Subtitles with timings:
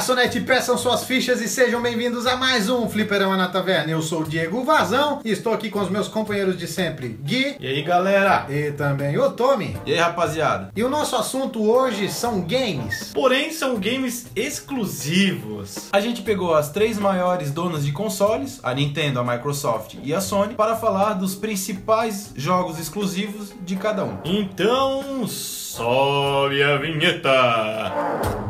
[0.00, 3.92] Garçonete, peçam suas fichas e sejam bem-vindos a mais um Fliperama na Taverna.
[3.92, 7.56] Eu sou o Diego Vazão e estou aqui com os meus companheiros de sempre, Gui
[7.60, 8.46] E aí, galera?
[8.48, 9.76] e também o Tommy.
[9.84, 10.70] E aí, rapaziada?
[10.74, 13.10] E o nosso assunto hoje são games.
[13.12, 15.90] Porém, são games exclusivos.
[15.92, 20.20] A gente pegou as três maiores donas de consoles, a Nintendo, a Microsoft e a
[20.22, 24.16] Sony, para falar dos principais jogos exclusivos de cada um.
[24.24, 28.40] Então, sobe a vinheta.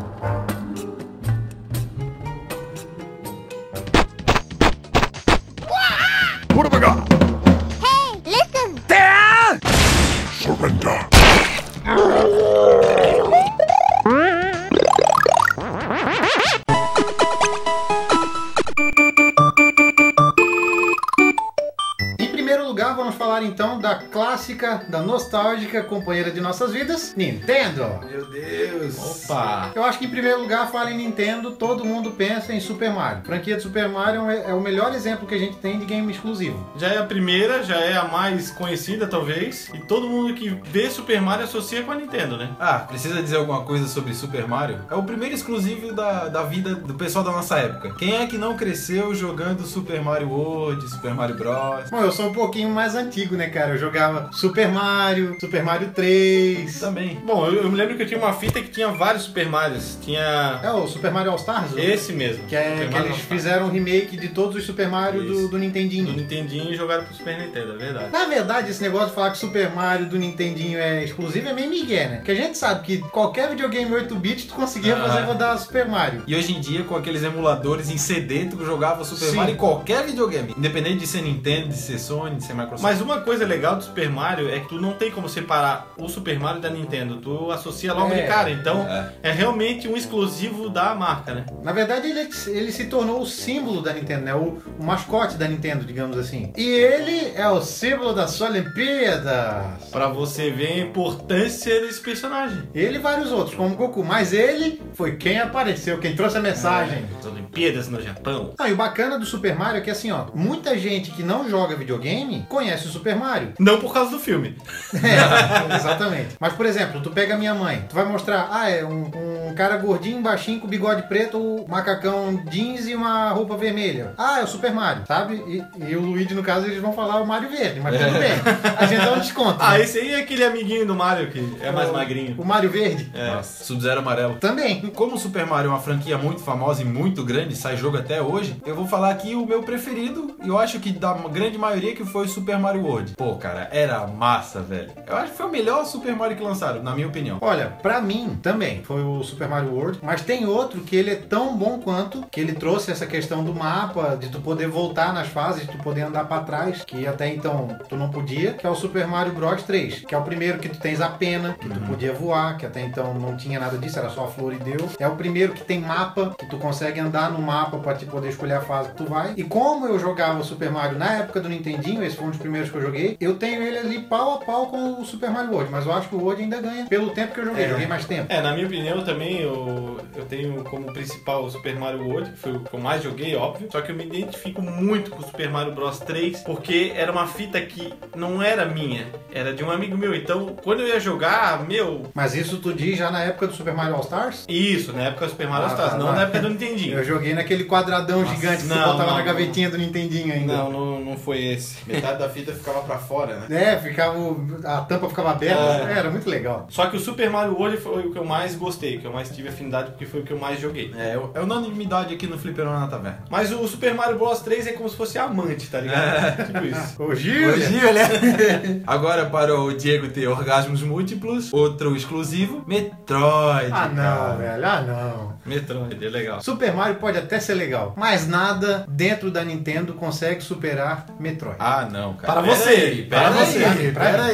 [23.90, 27.86] Da clássica, da nostálgica companheira de nossas vidas, Nintendo.
[28.08, 29.26] Meu Deus!
[29.26, 29.72] Opa!
[29.74, 33.22] Eu acho que em primeiro lugar, fala em Nintendo, todo mundo pensa em Super Mario.
[33.22, 35.84] A franquia de Super Mario é é o melhor exemplo que a gente tem de
[35.84, 36.70] game exclusivo.
[36.76, 39.70] Já é a primeira, já é a mais conhecida, talvez.
[39.74, 42.50] E todo mundo que vê Super Mario associa com a Nintendo, né?
[42.58, 44.78] Ah, precisa dizer alguma coisa sobre Super Mario?
[44.90, 47.94] É o primeiro exclusivo da, da vida do pessoal da nossa época.
[47.98, 51.90] Quem é que não cresceu jogando Super Mario World, Super Mario Bros?
[51.90, 53.72] Bom, eu sou um pouquinho mais antigo, né, cara?
[53.72, 56.78] Eu jogava Super Mario, Super Mario 3.
[56.80, 57.20] Também.
[57.26, 59.98] Bom, eu, eu me lembro que eu tinha uma fita que tinha vários Super Marios.
[60.02, 61.72] Tinha É o Super Mario All Stars?
[61.72, 62.44] o- esse mesmo.
[62.44, 63.20] Que, é, que eles All-Stars.
[63.22, 66.06] fizeram um remake de todos os Super Mario do, do Nintendinho.
[66.06, 68.10] do Nintendinho e jogaram pro Super Nintendo, é verdade.
[68.12, 71.70] Na verdade, esse negócio de falar que Super Mario do Nintendinho é exclusivo é meio
[71.70, 72.16] migué, né?
[72.16, 75.08] Porque a gente sabe que qualquer videogame 8-bit tu conseguia Ah.
[75.08, 76.22] fazer rodar Super Mario.
[76.26, 79.36] E hoje em dia, com aqueles emuladores em CD, tu jogava Super Sim.
[79.36, 80.54] Mario em qualquer videogame.
[80.56, 82.82] Independente de ser Nintendo, de ser Sony, de ser Microsoft.
[82.82, 86.08] Mas uma coisa legal do Super Mario é que tu não tem como separar o
[86.08, 87.16] Super Mario da Nintendo.
[87.16, 88.50] Tu associa logo É, de cara.
[88.50, 89.12] Então é.
[89.22, 89.32] é.
[89.32, 91.46] realmente um exclusivo da marca, né?
[91.62, 94.34] Na verdade, ele, ele se tornou o símbolo da Nintendo, né?
[94.34, 96.52] O, o mascote da Nintendo, digamos assim.
[96.56, 99.90] E ele é o símbolo das suas Olimpíadas.
[99.90, 102.62] Pra você ver a importância desse personagem.
[102.74, 104.04] Ele e vários outros, como Goku.
[104.04, 107.04] Mas ele foi quem apareceu, quem trouxe a mensagem.
[107.18, 108.52] As Olimpíadas no Japão.
[108.58, 111.48] Não, e o bacana do Super Mario é que assim, ó, muita gente que não
[111.48, 113.52] joga videogame conhece o Super Mario.
[113.60, 114.56] Não por causa do filme.
[114.92, 116.36] É, exatamente.
[116.38, 119.10] Mas, por exemplo, tu pega a minha mãe, tu vai mostrar, ah, é um,
[119.48, 124.12] um cara gordinho, baixinho, com bigode preto, um macacão jeans e uma roupa vermelha.
[124.18, 125.36] Ah, é o Super Mario, sabe?
[125.46, 128.32] E, e o Luigi, no caso, eles vão falar o Mario Verde, mas tudo bem.
[128.78, 129.58] A gente dá um desconto.
[129.60, 129.82] Ah, né?
[129.82, 132.34] esse aí é aquele amiguinho do Mario que é mais magrinho.
[132.38, 133.10] O Mario Verde?
[133.14, 133.34] É.
[133.34, 134.34] Nossa, Sub-Zero amarelo.
[134.36, 134.80] Também.
[134.94, 138.20] Como o Super Mario é uma franquia muito famosa e muito grande, sai jogo até
[138.20, 141.94] hoje, eu vou falar aqui o meu preferido, e eu acho que da grande maioria
[141.94, 143.12] que foi o Super Mario World.
[143.16, 144.90] Pô, cara, era massa, velho.
[145.06, 147.38] Eu acho que foi o melhor Super Mario que lançaram, na minha opinião.
[147.40, 151.16] Olha, pra mim também foi o Super Mario World, mas tem outro que ele é
[151.16, 155.28] tão bom quanto que ele trouxe essa questão do mapa, de tu poder voltar nas
[155.28, 158.70] fases, de tu poder andar pra trás, que até então tu não podia, que é
[158.70, 161.68] o Super Mario Bros 3, que é o primeiro que tu tens a pena, que
[161.68, 164.58] tu podia voar, que até então não tinha nada disso, era só a flor e
[164.58, 164.88] deu.
[164.98, 168.28] É o primeiro que tem mapa, que tu consegue andar no mapa pra te poder
[168.28, 169.34] escolher a fase que tu vai.
[169.36, 172.38] E como eu jogava o Super Mario na época do Nintendinho, esse foi um dos
[172.38, 175.50] primeiros que eu joguei, eu tenho ele ali pau a pau com o Super Mario
[175.52, 177.68] World, mas eu acho que o World ainda ganha pelo tempo que eu joguei, É.
[177.70, 178.26] joguei mais tempo.
[178.32, 182.36] É, na minha opinião também, eu, eu tenho como principal o Super Mario World, que
[182.38, 183.68] foi o que eu mais joguei, óbvio.
[183.72, 187.26] Só que eu me identifico muito com o Super Mario Bros 3, porque era uma
[187.26, 190.14] fita que não era minha, era de um amigo meu.
[190.14, 193.72] Então, quando eu ia jogar, meu, Mas isso tu diz já na época do Super
[193.74, 194.44] Mario All Stars?
[194.48, 196.12] isso, na época do Super Mario Ah, Stars, tá, não tá.
[196.12, 196.98] na época do Nintendinho.
[196.98, 200.32] Eu joguei naquele quadradão Nossa, gigante que tu não, botava não, na gavetinha do Nintendinho
[200.32, 200.56] ainda.
[200.56, 201.76] Não, não, não foi esse.
[201.86, 203.46] Metade da fita ficava pra fora, né?
[203.50, 204.18] É, ficava.
[204.18, 205.60] o- A tampa ficava aberta.
[205.60, 205.92] É.
[205.94, 206.66] É, era muito legal.
[206.70, 209.30] Só que o Super Mario World foi o que eu mais gostei, que eu mais
[209.30, 210.92] tive afinidade, porque foi o que eu mais joguei.
[210.96, 213.24] É, é unanimidade aqui no Fliperama na Taverna.
[213.30, 216.46] Mas o Super Mario Bros 3 é como se fosse amante, tá ligado?
[216.46, 217.00] Tipo isso.
[217.02, 217.48] Ô, Gil!
[217.50, 218.82] Hoje, né?
[218.86, 223.70] Agora para o Diego ter orgasmos múltiplos, outro exclusivo, Metroid.
[223.72, 224.66] Ah, não, velho.
[224.66, 225.32] Ah, não.
[225.44, 226.40] Metroid, é legal.
[226.42, 231.56] Super Mario pode até ser legal, mas nada dentro da Nintendo consegue superar Metroid.
[231.58, 232.32] Ah, não, cara.
[232.34, 233.44] Para Pera você, aí, para
[233.92, 234.32] pera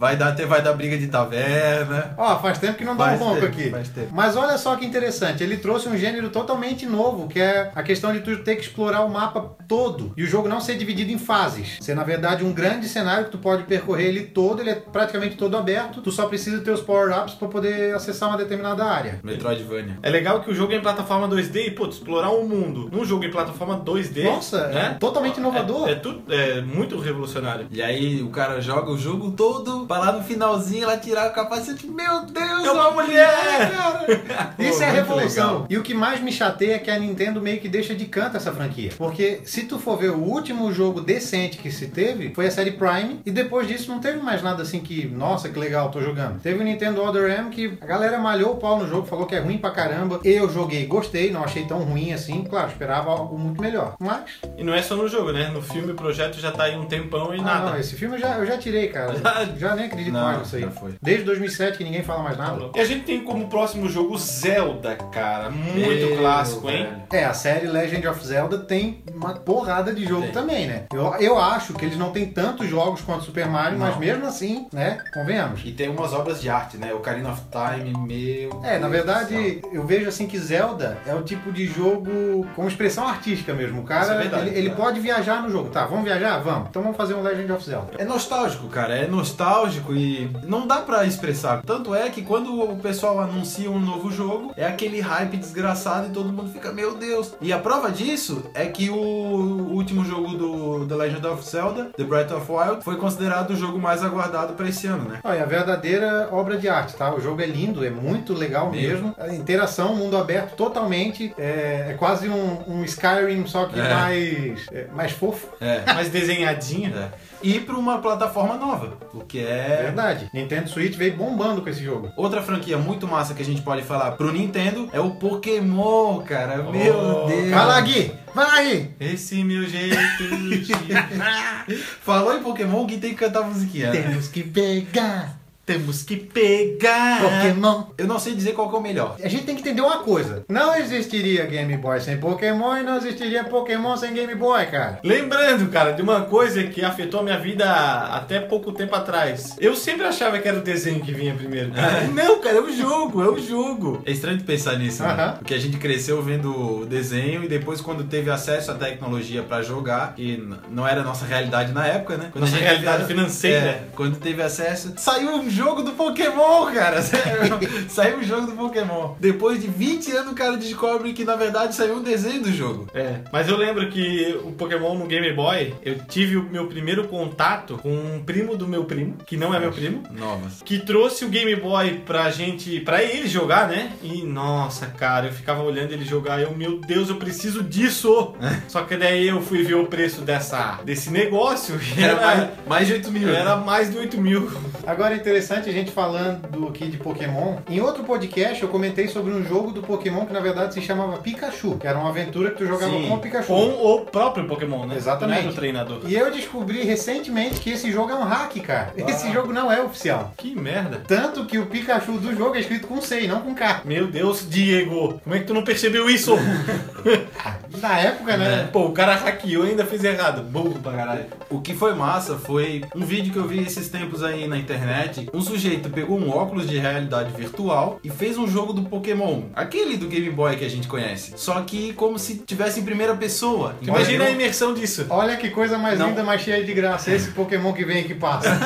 [0.00, 2.14] Vai dar, ter- vai dar briga de taverna.
[2.16, 3.68] Ó, faz tempo que não dá um Faz ronco tempo, aqui.
[3.70, 4.08] faz tempo.
[4.12, 8.10] Mas olha só que interessante, ele trouxe um gênero totalmente novo, que é a questão
[8.10, 11.18] de tu ter que explorar o mapa todo e o jogo não ser dividido em
[11.18, 11.76] fases.
[11.82, 15.36] Ser na verdade um grande cenário que tu pode percorrer ele todo, ele é praticamente
[15.36, 19.20] todo aberto, tu só precisa ter os power-ups para poder acessar uma determinada área.
[19.22, 19.98] Metroidvania.
[20.02, 23.04] É legal que o jogo é em plataforma 2D e, putz, explorar um mundo num
[23.04, 24.24] jogo em plataforma 2D.
[24.24, 24.92] Nossa, né?
[24.94, 25.88] é totalmente inovador.
[25.88, 27.66] É, é tudo, é muito revolucionário.
[27.70, 31.32] E aí o cara joga o jogo todo pra lá no finalzinho ela tirar o
[31.34, 31.84] capacete.
[31.88, 33.72] Meu Deus, É uma mulher!
[33.72, 34.54] cara!
[34.56, 35.46] Isso Pô, é revolução.
[35.52, 35.66] legal.
[35.68, 38.36] E o que mais me chateia é que a Nintendo meio que deixa de canto
[38.36, 38.92] essa franquia.
[38.96, 42.70] Porque se tu for ver o último jogo decente que se teve, foi a série
[42.70, 43.20] Prime.
[43.26, 46.40] E depois disso não teve mais nada assim que, nossa, que legal, tô jogando.
[46.40, 49.34] Teve o Nintendo Other M que a galera malhou o pau no jogo, falou que
[49.34, 50.20] é ruim pra caramba.
[50.22, 52.44] Eu joguei, gostei, não achei tão ruim assim.
[52.44, 53.96] Claro, esperava algo muito melhor.
[53.98, 54.20] Mas,
[54.56, 55.48] E não é só no jogo, né?
[55.48, 57.70] No filme o projeto já tá aí um tempão e ah, nada.
[57.72, 59.14] não, esse filme eu já, eu já tirei, cara.
[59.58, 60.62] Já nem acredito Não, mais nisso aí.
[60.62, 60.94] já foi.
[61.00, 62.70] Desde 2007 que ninguém fala mais nada.
[62.74, 65.50] E a gente tem como próximo jogo Zelda, cara.
[65.50, 66.84] Muito Meu, clássico, hein?
[66.84, 67.02] velho.
[67.12, 70.32] É, a série Legend of Zelda tem uma porrada de jogo Tem.
[70.32, 70.84] também, né?
[70.92, 74.00] Eu, eu acho que eles não têm tantos jogos quanto Super Mario, mas Não.
[74.00, 75.02] mesmo assim, né?
[75.12, 75.62] Convenhamos.
[75.64, 76.92] E tem umas obras de arte, né?
[76.92, 78.60] Ocarina of Time, meu.
[78.64, 78.90] É, na Deus céu.
[78.90, 83.80] verdade, eu vejo assim que Zelda é o tipo de jogo com expressão artística mesmo.
[83.80, 84.74] O Isso é cara, verdade, ele, ele é.
[84.74, 85.70] pode viajar no jogo.
[85.70, 86.38] Tá, vamos viajar?
[86.38, 86.68] Vamos.
[86.68, 87.92] Então vamos fazer um Legend of Zelda.
[87.98, 88.94] É nostálgico, cara.
[88.94, 91.62] É nostálgico e não dá pra expressar.
[91.64, 96.10] Tanto é que quando o pessoal anuncia um novo jogo, é aquele hype desgraçado e
[96.10, 97.32] todo mundo fica, meu Deus.
[97.40, 102.04] E a prova disso é que o último jogo do The Legend of Zelda, The
[102.04, 105.20] Breath of Wild, foi considerado o jogo mais aguardado pra esse ano, né?
[105.24, 107.14] Olha, a verdadeira obra de arte, tá?
[107.14, 108.90] O jogo é lindo, é muito legal Mesmo.
[108.90, 109.14] mesmo.
[109.18, 111.32] A interação, mundo aberto totalmente.
[111.38, 113.94] É, é quase um, um Skyrim, só que É.
[113.94, 115.48] mais, é, mais fofo.
[115.60, 115.82] É.
[115.92, 116.96] Mais desenhadinho.
[116.96, 117.08] É.
[117.42, 120.28] E pra uma plataforma nova, o que é Verdade.
[120.34, 122.10] Nintendo Switch veio bombando com esse jogo.
[122.16, 126.62] Outra franquia muito massa que a gente pode falar pro Nintendo é o Pokémon, cara.
[126.62, 127.50] Meu Oh, Deus.
[127.50, 128.12] Vai lá, Gui!
[128.34, 128.90] Vai Gui!
[129.00, 130.72] Esse meu jeito de...
[132.02, 133.90] Falou em Pokémon, que tem que cantar a musiquinha.
[133.90, 134.02] né?
[134.02, 135.39] Temos que pegar
[135.70, 137.20] Temos que pegar.
[137.20, 137.84] Pokémon.
[137.96, 139.14] Eu não sei dizer qual que é o melhor.
[139.22, 140.44] A gente tem que entender uma coisa.
[140.48, 144.98] Não existiria Game Boy sem Pokémon e não existiria Pokémon sem Game Boy, cara.
[145.04, 149.54] Lembrando, cara, de uma coisa que afetou a minha vida até pouco tempo atrás.
[149.60, 151.70] Eu sempre achava que era o desenho que vinha primeiro.
[151.70, 152.02] cara.
[152.12, 154.02] Não, cara, é o jogo, é o jogo.
[154.04, 155.36] É estranho de pensar nisso, né?
[155.38, 159.62] Porque a gente cresceu vendo o desenho e depois quando teve acesso à tecnologia pra
[159.62, 162.28] jogar, que não era a nossa realidade na época, né?
[162.32, 163.66] Quando Nossa a gente realidade financeira.
[163.66, 167.00] É, quando teve acesso, saiu um jogo do Pokémon, cara.
[167.88, 169.14] saiu um jogo do Pokémon.
[169.20, 172.88] Depois de 20 anos o cara descobre que na verdade saiu um desenho do jogo.
[172.94, 177.06] É, mas eu lembro que o Pokémon no Game Boy, eu tive o meu primeiro
[177.08, 180.62] contato com um primo do meu primo, que não é meu primo, Novas.
[180.64, 183.92] que trouxe o Game Boy pra gente, pra ele jogar, né?
[184.02, 188.34] E nossa, cara, eu ficava olhando ele jogar, eu, meu Deus, eu preciso disso.
[188.68, 192.48] Só que daí eu fui ver o preço dessa desse negócio e Era era, mais,
[192.66, 193.28] mais de 8 mil.
[193.28, 193.40] né?
[193.40, 194.50] era mais de 8 mil.
[194.86, 197.56] Agora é interessante a gente falando aqui de Pokémon.
[197.68, 201.18] Em outro podcast eu comentei sobre um jogo do Pokémon que na verdade se chamava
[201.18, 203.46] Pikachu, que era uma aventura que tu jogava Sim, com o Pikachu.
[203.46, 204.96] Com o próprio Pokémon, né?
[204.96, 205.44] Exatamente.
[205.44, 206.00] Não o treinador.
[206.06, 208.92] E eu descobri recentemente que esse jogo é um hack, cara.
[208.96, 210.32] Esse jogo não é oficial.
[210.36, 211.02] Que merda.
[211.06, 213.82] Tanto que o Pikachu do jogo é escrito com C e não com K.
[213.84, 216.34] Meu Deus, Diego, como é que tu não percebeu isso?
[217.78, 218.68] Na época, né?
[218.72, 220.42] Pô, o cara hackeou e ainda fez errado.
[220.42, 221.26] Burro pra caralho.
[221.48, 225.28] O que foi massa foi um vídeo que eu vi esses tempos aí na internet.
[225.32, 229.42] Um sujeito pegou um óculos de realidade virtual e fez um jogo do Pokémon.
[229.54, 231.32] Aquele do Game Boy que a gente conhece.
[231.36, 233.74] Só que como se tivesse em primeira pessoa.
[233.82, 235.06] Imagina a imersão disso.
[235.08, 236.08] Olha que coisa mais Não.
[236.08, 237.10] linda, mais cheia de graça.
[237.12, 238.50] Esse Pokémon que vem e que passa.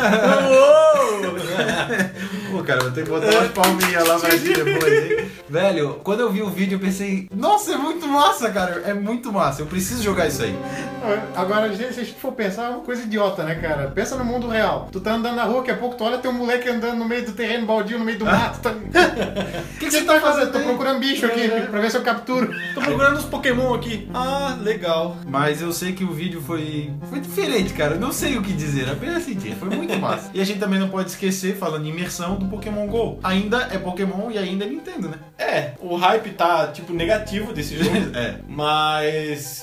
[2.50, 5.24] Pô, cara, vou ter que botar umas palminhas lá gente depois, hein?
[5.48, 8.82] Velho, quando eu vi o vídeo eu pensei, nossa, é muito massa, cara.
[8.86, 9.62] É muito massa.
[9.62, 10.56] Eu preciso jogar isso aí.
[11.36, 13.88] Agora, se a gente for pensar, é uma coisa idiota, né, cara?
[13.88, 14.88] Pensa no mundo real.
[14.90, 17.04] Tu tá andando na rua, daqui a pouco tu olha tem um moleque andando no
[17.04, 18.60] meio do terreno baldio, no meio do mato.
[18.60, 18.74] Tá...
[19.74, 20.52] O que, que você tá fazendo?
[20.52, 22.54] Tô procurando bicho aqui pra ver se eu capturo.
[22.74, 24.08] Tô procurando os Pokémon aqui.
[24.14, 25.16] Ah, legal.
[25.26, 27.94] Mas eu sei que o vídeo foi, foi diferente, cara.
[27.94, 29.54] Eu não sei o que dizer, apenas sentir.
[29.56, 30.30] Foi muito massa.
[30.32, 33.18] E a gente também não pode esquecer, falando em imersão, do Pokémon GO.
[33.22, 35.18] Ainda é Pokémon e ainda é Nintendo, né?
[35.36, 37.94] É, o hype tá, tipo, negativo desse jogo.
[38.14, 38.36] É.
[38.48, 38.83] Mas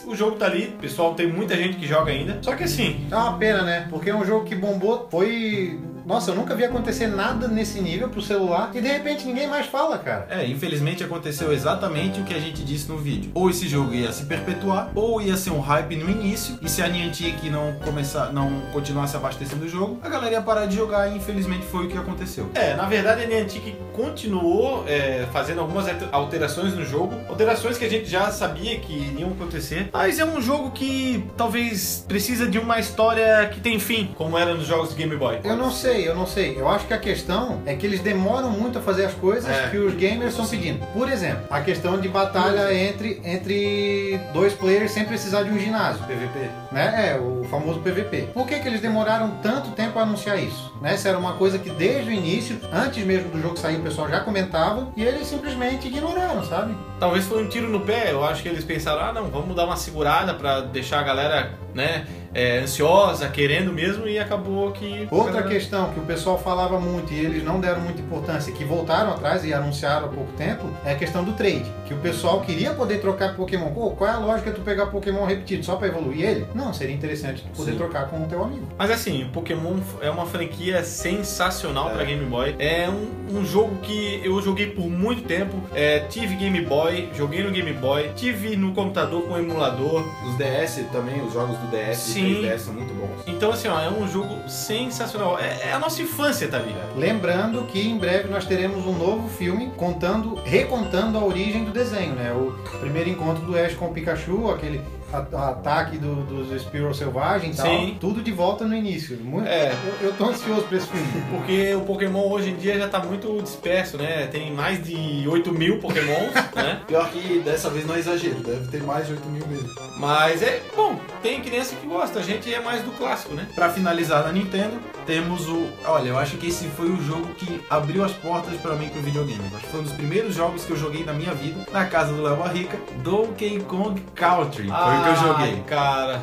[0.05, 2.39] o jogo tá ali, pessoal, tem muita gente que joga ainda.
[2.41, 3.87] Só que assim, É uma pena, né?
[3.89, 5.79] Porque é um jogo que bombou, foi.
[6.11, 9.65] Nossa, eu nunca vi acontecer nada nesse nível pro celular e de repente ninguém mais
[9.67, 10.27] fala, cara.
[10.29, 13.31] É, infelizmente aconteceu exatamente o que a gente disse no vídeo.
[13.33, 16.81] Ou esse jogo ia se perpetuar, ou ia ser um hype no início, e se
[16.83, 21.09] a Niantic não começar, não continuasse abastecendo o jogo, a galera ia parar de jogar
[21.09, 22.49] e infelizmente foi o que aconteceu.
[22.55, 27.85] É, na verdade a Niantic continuou é, fazendo algumas alter- alterações no jogo, alterações que
[27.85, 32.59] a gente já sabia que iriam acontecer, mas é um jogo que talvez precisa de
[32.59, 35.39] uma história que tem fim, como era nos jogos de Game Boy.
[35.45, 36.55] Eu não sei, sei, eu não sei.
[36.59, 39.69] Eu acho que a questão é que eles demoram muito a fazer as coisas É.
[39.69, 40.85] que os gamers estão pedindo.
[40.93, 46.03] Por exemplo, a questão de batalha entre, entre dois players sem precisar de um ginásio.
[46.05, 46.49] PVP.
[46.71, 47.11] né?
[47.13, 48.29] É, o famoso PVP.
[48.33, 50.73] Por que, que eles demoraram tanto tempo a anunciar isso?
[50.81, 50.95] Né?
[50.95, 54.09] Isso era uma coisa que desde o início, antes mesmo do jogo sair, o pessoal
[54.09, 56.75] já comentava e eles simplesmente ignoraram, sabe?
[56.99, 58.11] Talvez foi um tiro no pé.
[58.11, 61.51] Eu acho que eles pensaram, ah, não, vamos dar uma segurada pra deixar a galera,
[61.73, 65.07] né, é, ansiosa, querendo mesmo, e acabou que.
[65.11, 68.63] Outra galera- questão que o pessoal falava muito e eles não deram muita importância, que
[68.63, 71.65] voltaram atrás e anunciaram há pouco tempo, é a questão do trade.
[71.85, 73.71] Que o pessoal queria poder trocar Pokémon.
[73.73, 76.47] Pô, qual é a lógica de tu pegar Pokémon repetido só pra evoluir ele?
[76.55, 77.77] Não, seria interessante tu poder Sim.
[77.77, 78.65] trocar com o teu amigo.
[78.77, 81.93] Mas assim, o Pokémon é uma franquia sensacional É.
[81.93, 82.55] pra Game Boy.
[82.59, 85.55] É um, um jogo que eu joguei por muito tempo.
[85.75, 90.03] É, tive Game Boy, joguei no Game Boy, tive no computador com emulador.
[90.25, 92.20] Os DS também, os jogos do DS Sim.
[92.21, 93.23] E 3DS são muito bons.
[93.27, 95.39] Então, assim, ó, é um jogo sensacional.
[95.39, 96.75] É, é a nossa infância, tá ali.
[96.95, 102.13] Lembrando que em breve nós teremos um novo filme contando, recontando a origem do desenho,
[102.15, 102.33] né?
[102.33, 104.81] O primeiro encontro do Ash com o Pikachu, aquele
[105.13, 107.65] ataque do- dos Spearow selvagem e tal.
[107.65, 107.97] Sim.
[107.99, 109.17] Tudo de volta no início.
[109.17, 109.73] Muito, É.
[110.01, 111.07] eu, eu tô ansioso pra esse filme.
[111.29, 114.27] Porque o Pokémon hoje em dia já tá muito disperso, né?
[114.27, 116.81] Tem mais de 8 mil Pokémons, né?
[116.87, 119.69] Pior que dessa vez não é exagero, deve ter mais de 8 mil mesmo.
[119.97, 123.45] Mas é bom, tem criança que gosta, a gente é mais do clássico, né?
[123.53, 125.67] Pra finalizar na Nintendo, temos o.
[125.85, 129.01] Olha, eu acho que esse foi o jogo que abriu as portas pra mim pro
[129.01, 129.41] videogame.
[129.55, 132.13] Acho que foi um dos primeiros jogos que eu joguei na minha vida, na casa
[132.13, 134.67] do Léo Barrica, Donkey Kong Country.
[134.67, 135.53] Foi o que eu joguei.
[135.53, 136.21] Ai, cara.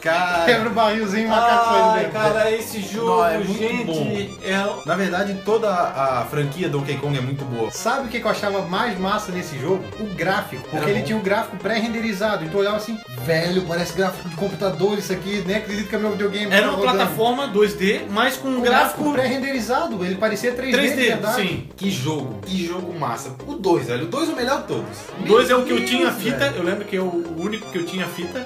[0.05, 0.45] Cara.
[0.45, 2.11] Quebra o barrilzinho e o macaco dentro.
[2.11, 4.37] cara, esse jogo, Não, é muito gente, bom.
[4.43, 4.85] é...
[4.85, 7.71] Na verdade, toda a franquia Donkey Kong é muito boa.
[7.71, 9.83] Sabe o que eu achava mais massa nesse jogo?
[9.99, 10.61] O gráfico.
[10.61, 11.05] Porque Era ele bom.
[11.05, 12.45] tinha um gráfico pré-renderizado.
[12.45, 15.43] E tu olhava assim, velho, parece gráfico de computador isso aqui.
[15.45, 16.51] Nem acredito que é meu videogame.
[16.51, 16.97] Era tá uma rodando.
[16.97, 20.05] plataforma 2D, mas com um gráfico pré-renderizado.
[20.05, 21.35] Ele parecia 3D, de 3D, verdade.
[21.41, 21.69] sim.
[21.75, 23.33] Que jogo, que jogo massa.
[23.47, 24.03] O 2, velho.
[24.03, 24.97] O 2 é o melhor de todos.
[25.25, 26.57] Dois é o que eu Meu tinha Deus, fita, velho.
[26.57, 28.45] eu lembro que é o único que eu tinha fita.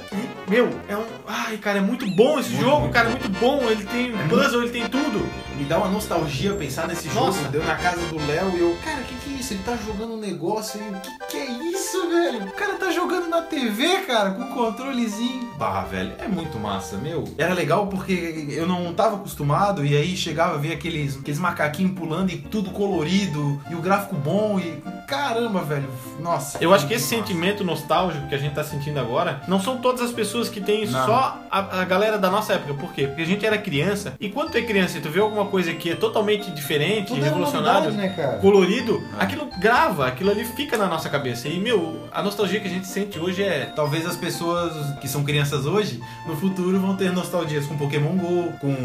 [0.49, 1.05] Meu, é um.
[1.27, 3.61] Ai, cara, é muito bom esse Muito, jogo, cara, é muito bom.
[3.69, 5.19] Ele tem puzzle, ele tem tudo.
[5.55, 7.37] Me dá uma nostalgia pensar nesse Nossa.
[7.39, 7.51] jogo.
[7.51, 9.53] Deu na casa do Léo e eu, cara, o que, que é isso?
[9.53, 10.89] Ele tá jogando um negócio aí.
[10.89, 12.45] O que, que é isso, velho?
[12.45, 15.48] O cara tá jogando na TV, cara, com um controlezinho.
[15.59, 17.25] Bah, velho, é muito massa, meu.
[17.37, 21.91] Era legal porque eu não tava acostumado e aí chegava a ver aqueles, aqueles macaquinhos
[21.91, 24.81] pulando e tudo colorido e o gráfico bom e.
[25.05, 25.89] Caramba, velho.
[26.19, 26.57] Nossa.
[26.61, 27.27] Eu acho que esse massa.
[27.27, 30.85] sentimento nostálgico que a gente tá sentindo agora, não são todas as pessoas que têm
[30.85, 31.05] Não.
[31.05, 32.73] só a, a galera da nossa época.
[32.75, 33.07] Por quê?
[33.07, 34.13] Porque a gente era criança.
[34.19, 37.17] E quando tu é criança e tu vê alguma coisa que é totalmente diferente, Tudo
[37.17, 38.37] era revolucionário, novidade, né, cara?
[38.37, 39.23] colorido, É.
[39.23, 41.47] aquilo grava, aquilo ali fica na nossa cabeça.
[41.49, 43.65] E, meu, a nostalgia que a gente sente hoje é.
[43.75, 48.53] Talvez as pessoas que são crianças hoje, no futuro, vão ter nostalgias com Pokémon GO,
[48.59, 48.75] com,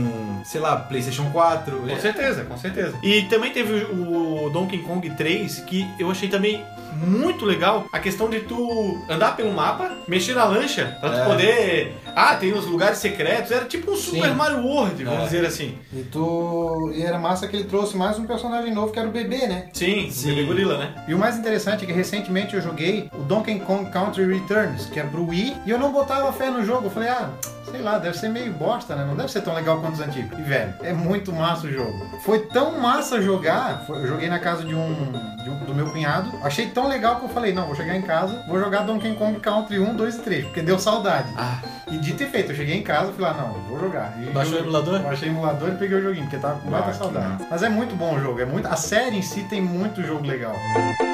[0.45, 1.77] sei lá, PlayStation 4.
[1.79, 2.95] Com certeza, com certeza.
[3.03, 6.63] E também teve o o Donkey Kong 3, que eu achei também
[6.95, 11.25] muito legal a questão de tu andar pelo mapa, mexer na lancha, pra tu É.
[11.25, 11.97] poder.
[12.15, 13.51] Ah, tem os lugares secretos.
[13.51, 14.35] Era tipo um Super Sim.
[14.35, 15.25] Mario World, vamos É.
[15.25, 15.77] dizer assim.
[15.93, 16.93] E tu.
[16.95, 19.69] E era massa que ele trouxe mais um personagem novo que era o bebê, né?
[19.73, 20.29] Sim, Sim.
[20.29, 20.95] Bebê Gorila, né?
[21.09, 25.01] E o mais interessante é que recentemente eu joguei o Donkey Kong Country Returns, que
[25.01, 26.87] é pro Wii, e eu não botava fé no jogo.
[26.87, 27.29] Eu falei, ah,
[27.71, 29.05] sei lá, deve ser meio bosta, né?
[29.05, 30.39] Não deve ser tão legal quanto os antigos.
[30.39, 32.07] E, velho, é muito massa o jogo.
[32.25, 35.87] Foi tão massa jogar, foi- eu joguei na casa de um, de um- do meu
[35.91, 39.15] cunhado, achei tão legal que eu falei, não, vou chegar em casa, vou jogar Donkey
[39.15, 41.33] Kong Country 1, 2 e 3, porque deu saudade.
[41.37, 43.79] Ah, E dito e feito, eu cheguei em casa e falei, ah, não, eu vou
[43.81, 44.13] jogar.
[44.21, 45.01] E Baixou o joguei- emulador?
[45.01, 47.47] Baixei o emulador e peguei o joguinho, porque tava com muita Ah, saudade.
[47.51, 48.67] Mas é muito bom o jogo, é muito...
[48.67, 50.55] a série em si tem muito jogo legal.
[50.75, 51.14] Hello,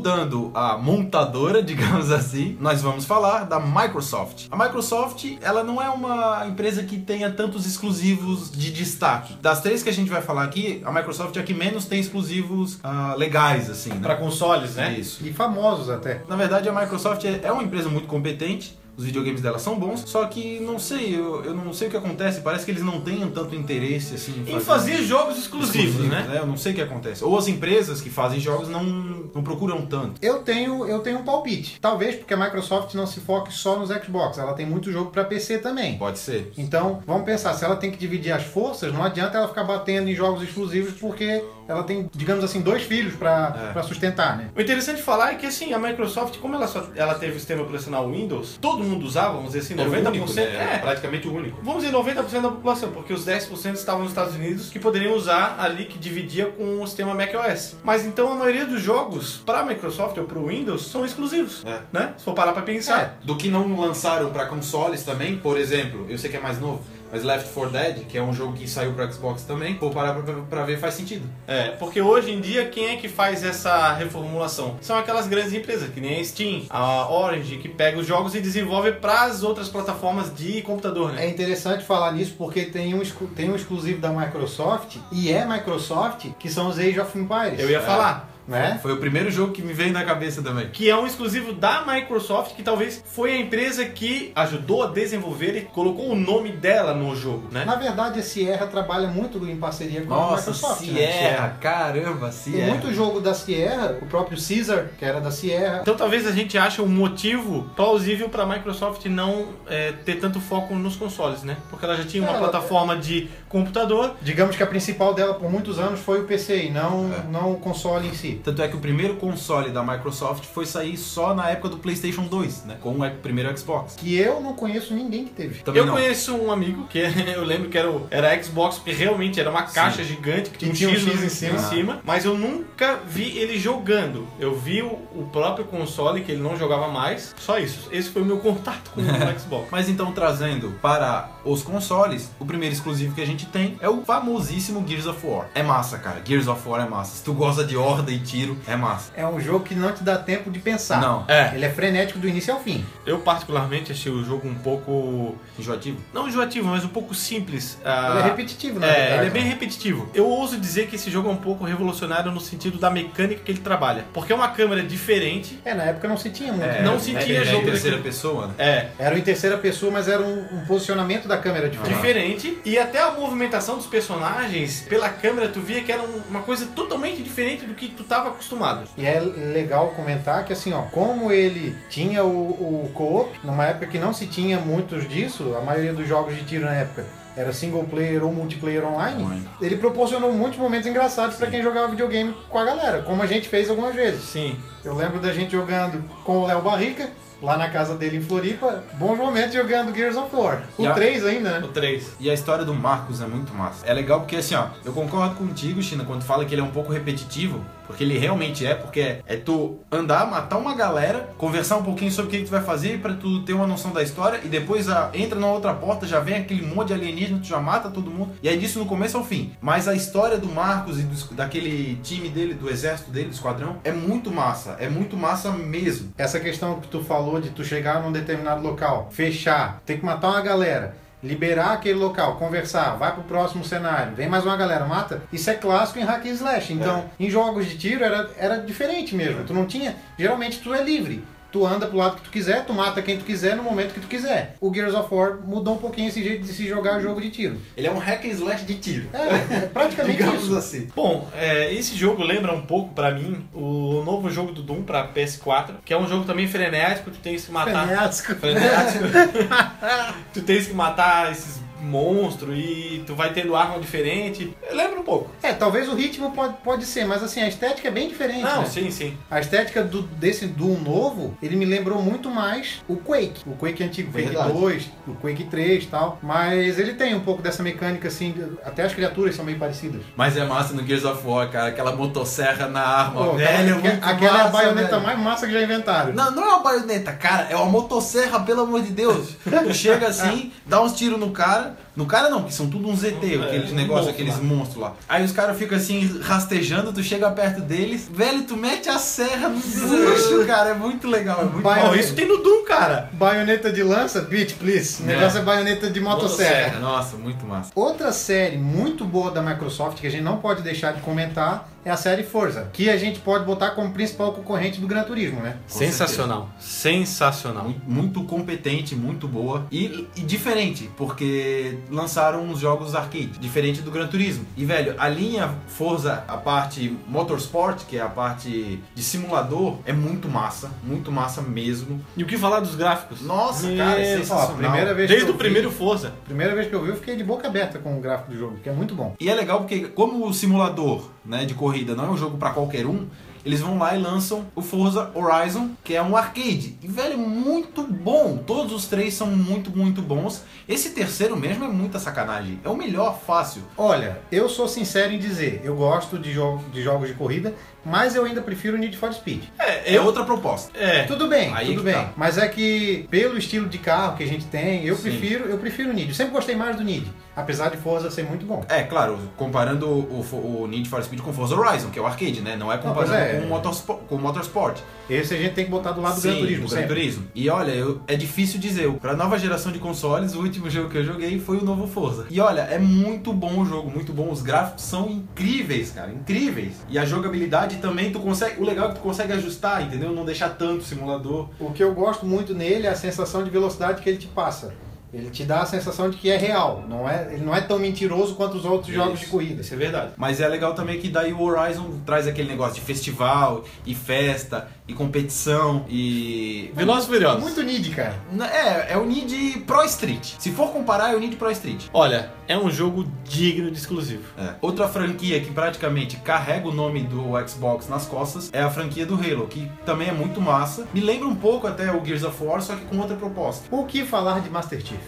[0.00, 4.46] mudando a montadora, digamos assim, nós vamos falar da Microsoft.
[4.50, 9.34] A Microsoft, ela não é uma empresa que tenha tantos exclusivos de destaque.
[9.42, 12.00] Das três que a gente vai falar aqui, a Microsoft é a que menos tem
[12.00, 14.00] exclusivos ah, legais, assim, né?
[14.00, 14.98] Pra consoles, né?
[14.98, 15.26] Isso.
[15.26, 16.22] E famosos até.
[16.26, 20.04] Na verdade, a Microsoft é é uma empresa muito competente, os videogames dela são bons,
[20.06, 23.00] só que não sei, eu, eu não sei o que acontece, parece que eles não
[23.00, 26.38] têm tanto interesse assim Em fazer jogos exclusivos, né?
[26.40, 27.24] Eu não sei o que acontece.
[27.24, 30.14] Ou as empresas que fazem jogos não, não procuram tanto.
[30.22, 31.78] Eu tenho, eu tenho um palpite.
[31.80, 34.38] Talvez porque a Microsoft não se foque só nos Xbox.
[34.38, 35.98] Ela tem muito jogo para PC também.
[35.98, 36.52] Pode ser.
[36.56, 40.08] Então, vamos pensar, se ela tem que dividir as forças, não adianta ela ficar batendo
[40.08, 43.82] em jogos exclusivos porque ela tem, digamos assim, dois filhos para É.
[43.82, 44.48] sustentar, né?
[44.56, 47.38] O interessante de falar é que assim, a Microsoft, como ela, só, ela teve o
[47.38, 49.80] sistema operacional Windows, todo mundo usava, vamos dizer assim, 90%.
[49.96, 50.74] Era o único, né?
[50.74, 51.58] É, praticamente o único.
[51.62, 55.56] Vamos dizer 90% da população, porque os 10% estavam nos Estados Unidos que poderiam usar
[55.58, 57.76] ali que dividia com o sistema macOS.
[57.84, 61.64] Mas então a maioria dos jogos para a Microsoft ou para o Windows são exclusivos,
[61.64, 61.80] É.
[61.92, 62.14] né?
[62.18, 63.18] Se for parar para pensar.
[63.24, 66.82] Do que não lançaram pra consoles também, por exemplo, eu sei que é mais novo,
[67.12, 70.14] mas Left 4 Dead, que é um jogo que saiu pro Xbox também, vou parar
[70.14, 71.28] pra, pra ver, faz sentido.
[71.46, 74.76] É, porque hoje em dia quem é que faz essa reformulação?
[74.80, 78.40] São aquelas grandes empresas, que nem a Steam, a Orange, que pega os jogos e
[78.40, 81.26] desenvolve para as outras plataformas de computador, né?
[81.26, 83.02] É interessante falar nisso porque tem um,
[83.34, 87.58] tem um exclusivo da Microsoft e é Microsoft que são os Age of Empires.
[87.58, 87.80] Eu ia É.
[87.80, 88.29] falar.
[88.48, 88.78] Né?
[88.82, 90.68] Foi o primeiro jogo que me veio na cabeça também.
[90.70, 95.56] que é um exclusivo da Microsoft, que talvez foi a empresa que ajudou a desenvolver
[95.56, 97.64] e colocou o nome dela no jogo, né?
[97.64, 100.86] Na verdade, a Sierra trabalha muito em parceria com a Nossa, Microsoft.
[100.88, 101.12] né?
[101.12, 102.68] Sierra, caramba, Tem Sierra.
[102.70, 105.78] muito jogo da Sierra, o próprio Caesar, que era da Sierra.
[105.82, 110.40] Então talvez a gente ache um motivo plausível para a Microsoft não é, ter tanto
[110.40, 111.56] foco nos consoles, né?
[111.68, 114.14] Porque ela já tinha uma Ela- plataforma de computador.
[114.22, 117.30] Digamos que a principal dela por muitos anos foi o PC e não, É.
[117.30, 118.39] não o console em si.
[118.42, 122.22] Tanto é que o primeiro console da Microsoft foi sair só na época do PlayStation
[122.22, 122.76] 2, né?
[122.80, 123.94] Com o primeiro Xbox.
[123.96, 125.62] Que eu não conheço ninguém que teve.
[125.62, 125.94] Também eu não.
[125.94, 126.98] conheço um amigo que
[127.34, 130.70] eu lembro que era, o- era Xbox, porque realmente era uma caixa gigante que tinha
[130.70, 131.58] um, tinha um X, X em em cima.
[131.58, 134.26] cima, mas eu nunca vi ele jogando.
[134.38, 137.34] Eu vi o, o próprio console que ele não jogava mais.
[137.38, 137.88] Só isso.
[137.92, 139.04] Esse foi o meu contato com o
[139.38, 139.68] Xbox.
[139.70, 144.02] Mas então, trazendo para os consoles, o primeiro exclusivo que a gente tem é o
[144.04, 145.48] famosíssimo Gears of War.
[145.54, 146.20] É massa, cara.
[146.24, 147.16] Gears of War é massa.
[147.16, 149.12] Se tu gosta de horda e tiro, é massa.
[149.16, 151.00] É um jogo que não te dá tempo de pensar.
[151.00, 151.24] Não.
[151.28, 151.52] É.
[151.54, 152.84] Ele é frenético do início ao fim.
[153.06, 155.98] Eu particularmente achei o jogo um pouco Enjoativo?
[156.12, 157.78] não enjoativo, mas um pouco simples.
[157.84, 159.14] Ah, Ele é repetitivo, na É, verdade.
[159.22, 160.08] ele é bem repetitivo.
[160.14, 163.50] Eu ouso dizer que esse jogo é um pouco revolucionário no sentido da mecânica que
[163.52, 164.04] ele trabalha.
[164.12, 165.58] Porque é uma câmera diferente.
[165.64, 166.64] É, na época não se tinha muito.
[166.64, 166.98] É, Não né?
[167.00, 168.54] se é, tinha é jogo em terceira daquele- pessoa, né?
[168.58, 171.96] É, Era em terceira pessoa, mas era um, um posicionamento da câmera diferente.
[171.96, 172.58] diferente.
[172.64, 176.66] E até a movimentação dos personagens pela câmera, tu via que era um- uma coisa
[176.66, 178.82] totalmente diferente do que tu tava acostumado.
[178.98, 182.50] E é legal comentar que assim, ó, como ele tinha o,
[182.84, 186.44] o co-op, numa época que não se tinha muitos disso, a maioria dos jogos de
[186.44, 189.48] tiro na época era single player ou multiplayer online, Online.
[189.62, 193.48] ele proporcionou muitos momentos engraçados pra quem jogava videogame com a galera, como a gente
[193.48, 194.24] fez algumas vezes.
[194.24, 194.58] Sim.
[194.84, 197.10] Eu lembro da gente jogando com o Léo Barrica,
[197.42, 200.62] lá na casa dele em Floripa, bons momentos jogando Gears of War.
[200.78, 201.68] O a- 3 ainda, O né?
[201.72, 202.12] 3.
[202.20, 203.84] E a história do Marcos é muito massa.
[203.86, 206.70] É legal porque, assim, ó, eu concordo contigo, China, quando fala que ele é um
[206.70, 211.78] pouco repetitivo, porque ele realmente é, porque é, é tu andar, matar uma galera, conversar
[211.78, 214.02] um pouquinho sobre o que, que tu vai fazer pra tu ter uma noção da
[214.02, 217.46] história, e depois ah, entra na outra porta, já vem aquele monte de alienígena, tu
[217.48, 219.52] já mata todo mundo, e é disso no começo ao fim.
[219.62, 223.78] Mas a história do Marcos e dos- daquele time dele, do exército dele, do esquadrão,
[223.82, 226.12] é muito massa, é muito massa mesmo.
[226.16, 230.28] Essa questão que tu falou de tu chegar num determinado local, fechar, ter que matar
[230.28, 235.22] uma galera, liberar aquele local, conversar, vai pro próximo cenário, vem mais uma galera, mata.
[235.32, 236.72] Isso é clássico em hack and slash.
[236.72, 239.44] Então, em jogos de tiro era, era diferente mesmo.
[239.44, 241.22] Tu não tinha, geralmente tu é livre.
[241.52, 244.00] Tu anda pro lado que tu quiser, tu mata quem tu quiser no momento que
[244.00, 244.56] tu quiser.
[244.60, 247.56] O Gears of War mudou um pouquinho esse jeito de se jogar jogo de tiro.
[247.76, 249.08] Ele é um hack and slash de tiro.
[249.12, 250.56] É, é praticamente Digamos isso.
[250.56, 250.88] assim.
[250.94, 255.08] Bom, é, esse jogo lembra um pouco pra mim o novo jogo do Doom pra
[255.08, 257.86] PS4, que é um jogo também frenético, tu tens que matar.
[257.86, 258.34] Frenético.
[258.36, 259.04] Frenético.
[260.32, 264.56] tu tens que matar esses monstros e tu vai tendo arma diferente.
[264.72, 265.30] Lembra um pouco.
[265.42, 268.42] É, talvez o ritmo pode, pode ser, mas assim, a estética é bem diferente.
[268.42, 268.66] Não, né?
[268.66, 269.16] sim, sim.
[269.30, 273.42] A estética do, desse Doom novo, ele me lembrou muito mais o Quake.
[273.46, 274.52] O Quake antigo, Quake Verdade.
[274.52, 276.18] 2, o Quake 3 e tal.
[276.22, 280.02] Mas ele tem um pouco dessa mecânica assim, até as criaturas são meio parecidas.
[280.16, 281.68] Mas é massa no Gears of War, cara.
[281.68, 283.48] Aquela motosserra na arma, Pô, velho.
[283.48, 285.02] aquela, é muito aquela é a massa, baioneta velho.
[285.02, 286.12] mais massa que já inventaram.
[286.12, 287.46] Não, não é uma baioneta, cara.
[287.50, 289.36] É uma motosserra, pelo amor de Deus.
[289.44, 292.88] Tu chega assim, dá uns tiros no cara, God No cara não, que são tudo
[292.88, 294.42] uns ET, É, aqueles um negócios, monstro aqueles lá.
[294.42, 294.94] monstros lá.
[295.08, 299.48] Aí os caras ficam assim, rastejando, tu chega perto deles, velho, tu mete a serra
[299.48, 300.70] no bucho, cara.
[300.70, 301.94] É muito legal, é muito Ó, bom.
[301.94, 303.10] isso tem no Doom, cara.
[303.12, 305.02] Baioneta de lança, bitch, please.
[305.02, 306.78] O negócio é, baioneta de motosserra.
[306.78, 307.70] Nossa, muito massa.
[307.74, 311.90] Outra série muito boa da Microsoft que a gente não pode deixar de comentar é
[311.90, 315.56] a série Forza, que a gente pode botar como principal concorrente do Gran Turismo, né?
[315.70, 316.50] Com Sensacional.
[316.58, 317.64] Sensacional.
[317.64, 323.90] Muito, muito competente, muito boa e, e diferente, porque lançaram uns jogos arcade, diferente do
[323.90, 324.44] Gran Turismo.
[324.56, 329.92] E velho, a linha Forza, a parte Motorsport, que é a parte de simulador, é
[329.92, 332.00] muito massa, muito massa mesmo.
[332.16, 333.20] E o que falar dos gráficos?
[333.22, 334.56] Nossa, Meu, cara, é Ó, sensacional.
[334.56, 336.12] primeira vez Desde o primeiro Forza.
[336.24, 338.58] primeira vez que eu vi, eu fiquei de boca aberta com o gráfico do jogo,
[338.62, 339.14] que é muito bom.
[339.20, 342.50] E é legal porque, como o simulador né, de corrida não é um jogo pra
[342.50, 343.06] qualquer um,
[343.44, 346.76] eles vão lá e lançam o Forza Horizon, que é um arcade.
[346.82, 348.38] E, velho, muito bom.
[348.38, 350.44] Todos os três são muito, muito bons.
[350.68, 352.60] Esse terceiro mesmo é muita sacanagem.
[352.64, 353.62] É o melhor fácil.
[353.76, 358.14] Olha, eu sou sincero em dizer, eu gosto de, jogo, de jogos de corrida, mas
[358.14, 359.42] eu ainda prefiro Need for Speed.
[359.58, 360.70] É, É outra proposta.
[360.78, 361.04] É.
[361.04, 361.94] Tudo bem, Aí tudo que bem.
[361.94, 362.12] tá.
[362.16, 365.02] Mas é que pelo estilo de carro que a gente tem, eu Sim.
[365.02, 366.08] prefiro, eu prefiro o Need.
[366.10, 368.64] Eu sempre gostei mais do Need, apesar de Forza ser muito bom.
[368.68, 372.40] É, claro, comparando o, o Need for Speed com Forza Horizon, que é o arcade,
[372.40, 372.56] né?
[372.56, 373.40] Não é comparando pois é.
[373.40, 374.78] com, o Motorsport, com o Motorsport.
[375.08, 376.86] Esse a gente tem que botar do lado do Gran Sim, Turismo, do Gran.
[376.86, 377.26] Turismo.
[377.34, 378.90] E olha, eu- é difícil dizer.
[378.92, 382.26] Pra nova geração de consoles, o último jogo que eu joguei foi o novo Forza.
[382.30, 384.30] E olha, é muito bom o jogo, muito bom.
[384.30, 386.74] Os gráficos são incríveis, cara, incríveis.
[386.88, 388.60] E a jogabilidade também, tu consegue.
[388.60, 390.12] O legal é que tu consegue ajustar, entendeu?
[390.12, 391.48] Não deixar tanto simulador.
[391.58, 394.74] O que eu gosto muito nele é a sensação de velocidade que ele te passa.
[395.12, 397.78] Ele te dá a sensação de que é real, não é, ele não é tão
[397.78, 399.60] mentiroso quanto os outros jogos de corrida.
[399.60, 400.12] Isso é verdade.
[400.16, 404.68] Mas é legal também que daí o Horizon traz aquele negócio de festival, e festa,
[404.86, 406.70] e competição, e.
[406.74, 407.42] Velozes e Furiosos.
[407.42, 408.14] Muito Need, cara.
[408.52, 410.34] É, é o Need Pro Street.
[410.38, 411.86] Se for comparar, é o Need Pro Street.
[411.92, 414.24] Olha, é um jogo digno de exclusivo.
[414.38, 414.54] É.
[414.60, 419.14] Outra franquia que praticamente carrega o nome do Xbox nas costas é a franquia do
[419.14, 420.86] Halo, que também é muito massa.
[420.92, 423.64] Me lembra um pouco até o Gears of War, só que com outra proposta.
[423.70, 424.99] O que falar de Master Chief?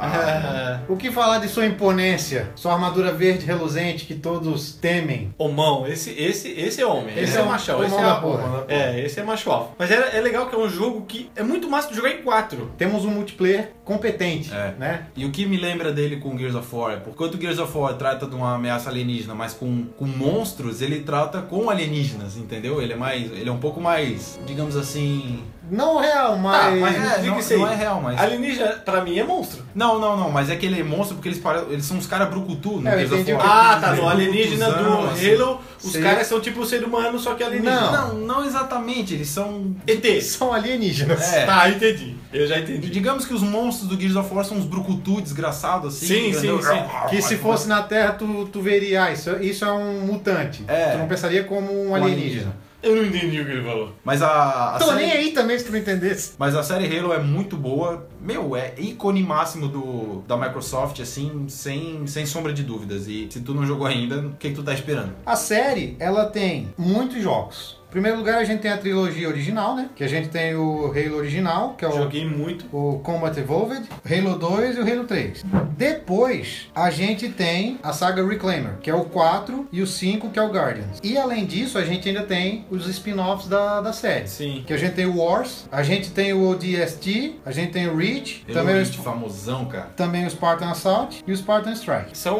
[0.00, 2.50] Ah, O que falar de sua imponência?
[2.54, 5.34] Sua armadura verde reluzente que todos temem?
[5.38, 7.14] Homão, esse, esse, esse é homem.
[7.14, 7.80] Esse Esse, é é o- machão.
[7.80, 8.64] o Esse é, da porra.
[8.68, 9.70] é, esse é macho alfa.
[9.78, 12.22] Mas é, é legal que é um jogo que é muito massa de jogar em
[12.22, 12.70] quatro.
[12.78, 14.74] Temos um multiplayer competente, É.
[14.78, 15.06] né?
[15.16, 17.58] E o que me lembra dele com Gears of War é porque enquanto o Gears
[17.58, 22.36] of War trata de uma ameaça alienígena, mas com, com monstros, ele trata com alienígenas,
[22.36, 22.80] entendeu?
[22.80, 23.30] Ele é mais.
[23.32, 25.42] Ele é um pouco mais, digamos assim.
[25.70, 26.80] Não real, Tá, mas...
[26.80, 27.58] mas é, não, isso aí.
[27.58, 28.18] não é real, mas.
[28.20, 29.64] Alienígena, pra mim, é monstro.
[29.74, 32.06] Não, não, não, mas é que ele é monstro porque eles, param, eles são uns
[32.06, 33.94] caras brucutu no É, entendi Ah, tá.
[33.94, 35.34] No alienígena do assim.
[35.34, 37.90] Halo, os caras são tipo ser humano, só que alienígena.
[37.90, 38.14] Não.
[38.14, 39.74] Não, não exatamente, eles são.
[39.86, 40.08] ET.
[40.22, 41.32] São alienígenas.
[41.32, 41.44] É.
[41.46, 42.16] Tá, entendi.
[42.32, 42.90] Eu já entendi.
[42.90, 46.06] Digamos que os monstros do Gears of War são uns brucutu desgraçados assim.
[46.06, 47.08] Sim, sim, sim.
[47.10, 50.64] Que se fosse na Terra, tu, tu veria, ah, isso, isso é um mutante.
[50.68, 50.92] É.
[50.92, 52.54] Tu não pensaria como um Um alienígena.
[52.82, 53.92] Eu não entendi o que ele falou.
[54.04, 54.76] Mas a.
[54.76, 56.32] a Tô série- nem aí também se tu não entendesse.
[56.38, 58.06] Mas a série Halo é muito boa.
[58.20, 63.08] Meu, é ícone máximo do, da Microsoft, assim, sem, sem sombra de dúvidas.
[63.08, 65.12] E se tu não jogou ainda, o que, que tu tá esperando?
[65.26, 67.77] A série, ela tem muitos jogos.
[67.88, 69.88] Em primeiro lugar, a gente tem a trilogia original, né?
[69.96, 72.66] Que a gente tem o Halo original, que é o, Joguei muito.
[72.70, 75.42] o Combat Evolved, Halo 2 e o Halo 3.
[75.74, 80.38] Depois, a gente tem a saga Reclaimer, que é o 4 e o 5, que
[80.38, 80.98] é o Guardians.
[81.02, 84.28] E além disso, a gente ainda tem os spin-offs da, da série.
[84.28, 84.64] Sim.
[84.66, 87.96] Que a gente tem o Wars, a gente tem o ODST, a gente tem o
[87.96, 89.88] Reach, também, o, Terrorista famosão, cara.
[89.96, 92.18] também o Spartan Assault e o Spartan Strike.
[92.18, 92.38] São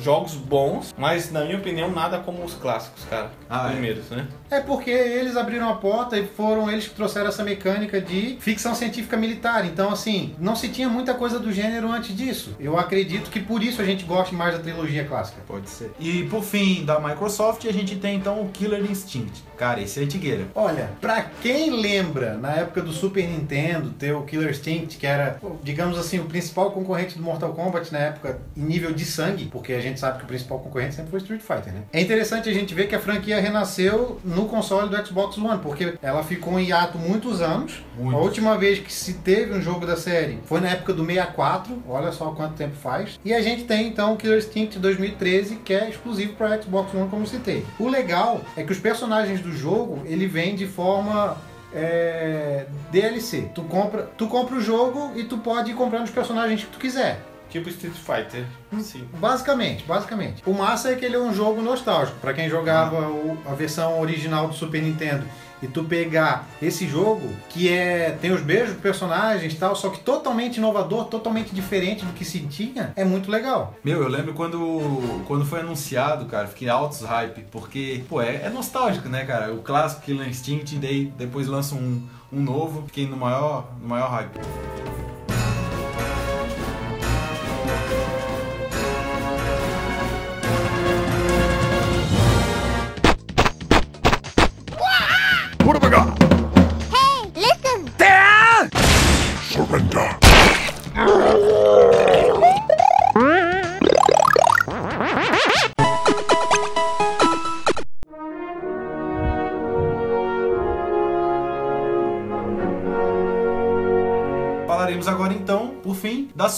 [0.00, 3.30] jogos bons, mas na minha opinião, nada como os clássicos, cara.
[3.50, 3.72] Ah, é?
[3.72, 4.26] Primeiros, né?
[4.50, 8.76] É porque eles abriram a porta e foram eles que trouxeram essa mecânica de ficção
[8.76, 9.66] científica militar.
[9.66, 12.54] Então, assim, não se tinha muita coisa do gênero antes disso.
[12.60, 15.40] Eu acredito que por isso a gente gosta mais da trilogia clássica.
[15.48, 15.90] Pode ser.
[15.98, 19.42] E por fim, da Microsoft, a gente tem então o Killer Instinct.
[19.56, 20.46] Cara, esse é antigueira.
[20.54, 25.40] Olha, pra quem lembra, na época do Super Nintendo, ter o Killer Instinct, que era,
[25.64, 29.72] digamos assim, o principal concorrente do Mortal Kombat na época, em nível de sangue, porque
[29.72, 31.82] a gente sabe que o principal concorrente sempre foi Street Fighter, né?
[31.92, 35.94] É interessante a gente ver que a franquia renasceu no console do Xbox One, porque
[36.02, 37.82] ela ficou em hiato muitos anos.
[37.96, 38.14] Muitos.
[38.14, 41.82] A última vez que se teve um jogo da série foi na época do 64,
[41.88, 43.18] olha só quanto tempo faz.
[43.24, 47.08] E a gente tem então o Killer Instinct 2013, que é exclusivo para Xbox One,
[47.08, 47.64] como citei.
[47.78, 51.36] O legal é que os personagens do jogo, ele vem de forma
[51.72, 53.50] é, DLC.
[53.54, 56.78] Tu compra, tu compra o jogo e tu pode ir comprando os personagens que tu
[56.78, 57.20] quiser.
[57.50, 58.44] Tipo Street Fighter.
[58.80, 59.08] Sim.
[59.14, 60.42] Basicamente, basicamente.
[60.44, 62.18] O massa é que ele é um jogo nostálgico.
[62.20, 63.08] Pra quem jogava Ah.
[63.08, 65.24] o- a versão original do Super Nintendo
[65.62, 69.98] e tu pegar esse jogo, que é tem os mesmos personagens e tal, só que
[70.00, 73.74] totalmente inovador, totalmente diferente do que se tinha, é muito legal.
[73.82, 78.50] Meu, eu lembro quando, quando foi anunciado, cara, fiquei altos hype, porque, pô, é, é
[78.50, 79.52] nostálgico, né, cara?
[79.54, 84.10] O clássico Killer Instinct, daí depois lança um, um novo, fiquei no maior, no maior
[84.10, 84.38] hype.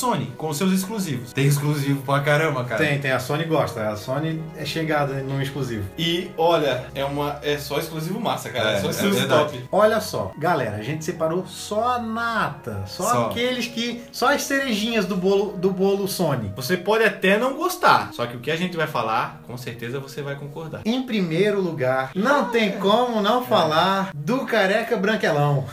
[0.01, 1.33] Sony, com seus exclusivos.
[1.33, 2.83] Tem exclusivo pra caramba, cara.
[2.83, 3.91] Tem, tem, a Sony gosta.
[3.91, 5.85] A Sony é chegada no exclusivo.
[5.99, 8.71] E olha, é uma é só exclusivo massa, cara.
[8.73, 9.53] É, É, só é exclusivo verdade.
[9.59, 9.69] top.
[9.71, 13.27] Olha só, galera, a gente separou só a nata, só, Só.
[13.27, 16.51] aqueles que, só as cerejinhas do bolo do bolo Sony.
[16.57, 20.01] Você pode até não gostar, só que o que a gente vai falar, com certeza
[20.01, 20.81] você vai concordar.
[20.87, 25.67] Em primeiro lugar, não tem como não falar do careca branquelão.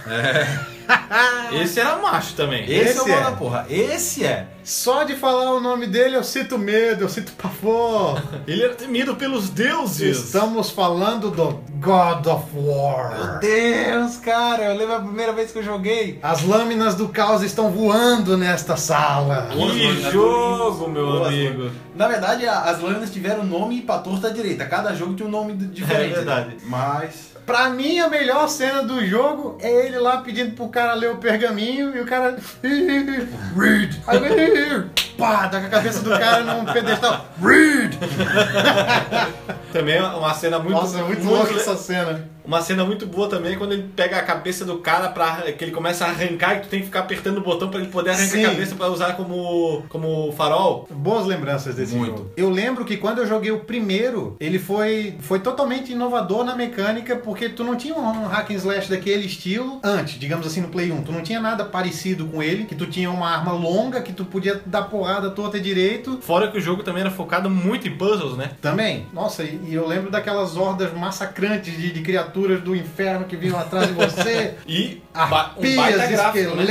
[1.62, 2.64] Esse era macho também.
[2.64, 3.24] Esse, Esse é o é.
[3.24, 3.66] da porra.
[3.70, 4.48] Esse é.
[4.64, 8.22] Só de falar o nome dele eu sinto medo, eu sinto pavor.
[8.46, 10.18] Ele era temido pelos deuses.
[10.26, 13.18] Estamos falando do God of War.
[13.18, 16.20] Meu Deus, cara, eu lembro a primeira vez que eu joguei.
[16.22, 19.48] As lâminas do caos estão voando nesta sala.
[19.52, 21.72] Que jogo, meu Boas, amigo.
[21.96, 24.66] Na verdade, a- as lâminas tiveram nome pra torta direita.
[24.66, 26.12] Cada jogo tinha um nome d- diferente.
[26.12, 26.58] É verdade.
[26.66, 27.37] Mas.
[27.48, 31.16] Pra mim, a melhor cena do jogo é ele lá pedindo pro cara ler o
[31.16, 32.36] pergaminho e o cara.
[33.56, 34.02] Read!
[34.06, 34.20] Aí.
[35.18, 37.26] Pá, tá com a cabeça do cara num pedestal.
[37.42, 37.98] Read!
[39.72, 42.30] Também é uma cena muito Nossa, é muito louca le- essa cena.
[42.46, 45.72] Uma cena muito boa também quando ele pega a cabeça do cara para que ele
[45.74, 48.28] começa a arrancar e tu tem que ficar apertando o botão para ele poder arrancar
[48.38, 48.46] Sim.
[48.46, 50.88] a cabeça para usar como como farol.
[50.90, 52.16] Boas lembranças desse Muito.
[52.20, 52.32] jogo.
[52.38, 57.18] Eu lembro que quando eu joguei o primeiro, ele foi, foi totalmente inovador na mecânica,
[57.18, 60.90] porque tu não tinha um hack and slash daquele estilo antes, digamos assim, no Play
[60.90, 61.02] 1.
[61.04, 64.24] Tu não tinha nada parecido com ele, que tu tinha uma arma longa, que tu
[64.24, 66.20] podia dar porrada torta e direito.
[66.22, 68.52] Fora que o jogo também era focado muito em puzzles, né?
[68.62, 69.06] Também.
[69.14, 73.58] Nossa, e, e eu lembro daquelas hordas massacrantes de, de criaturas do inferno que vinham
[73.58, 74.56] atrás de você.
[74.68, 76.64] E ba- um Arpias, baita gráfico, né?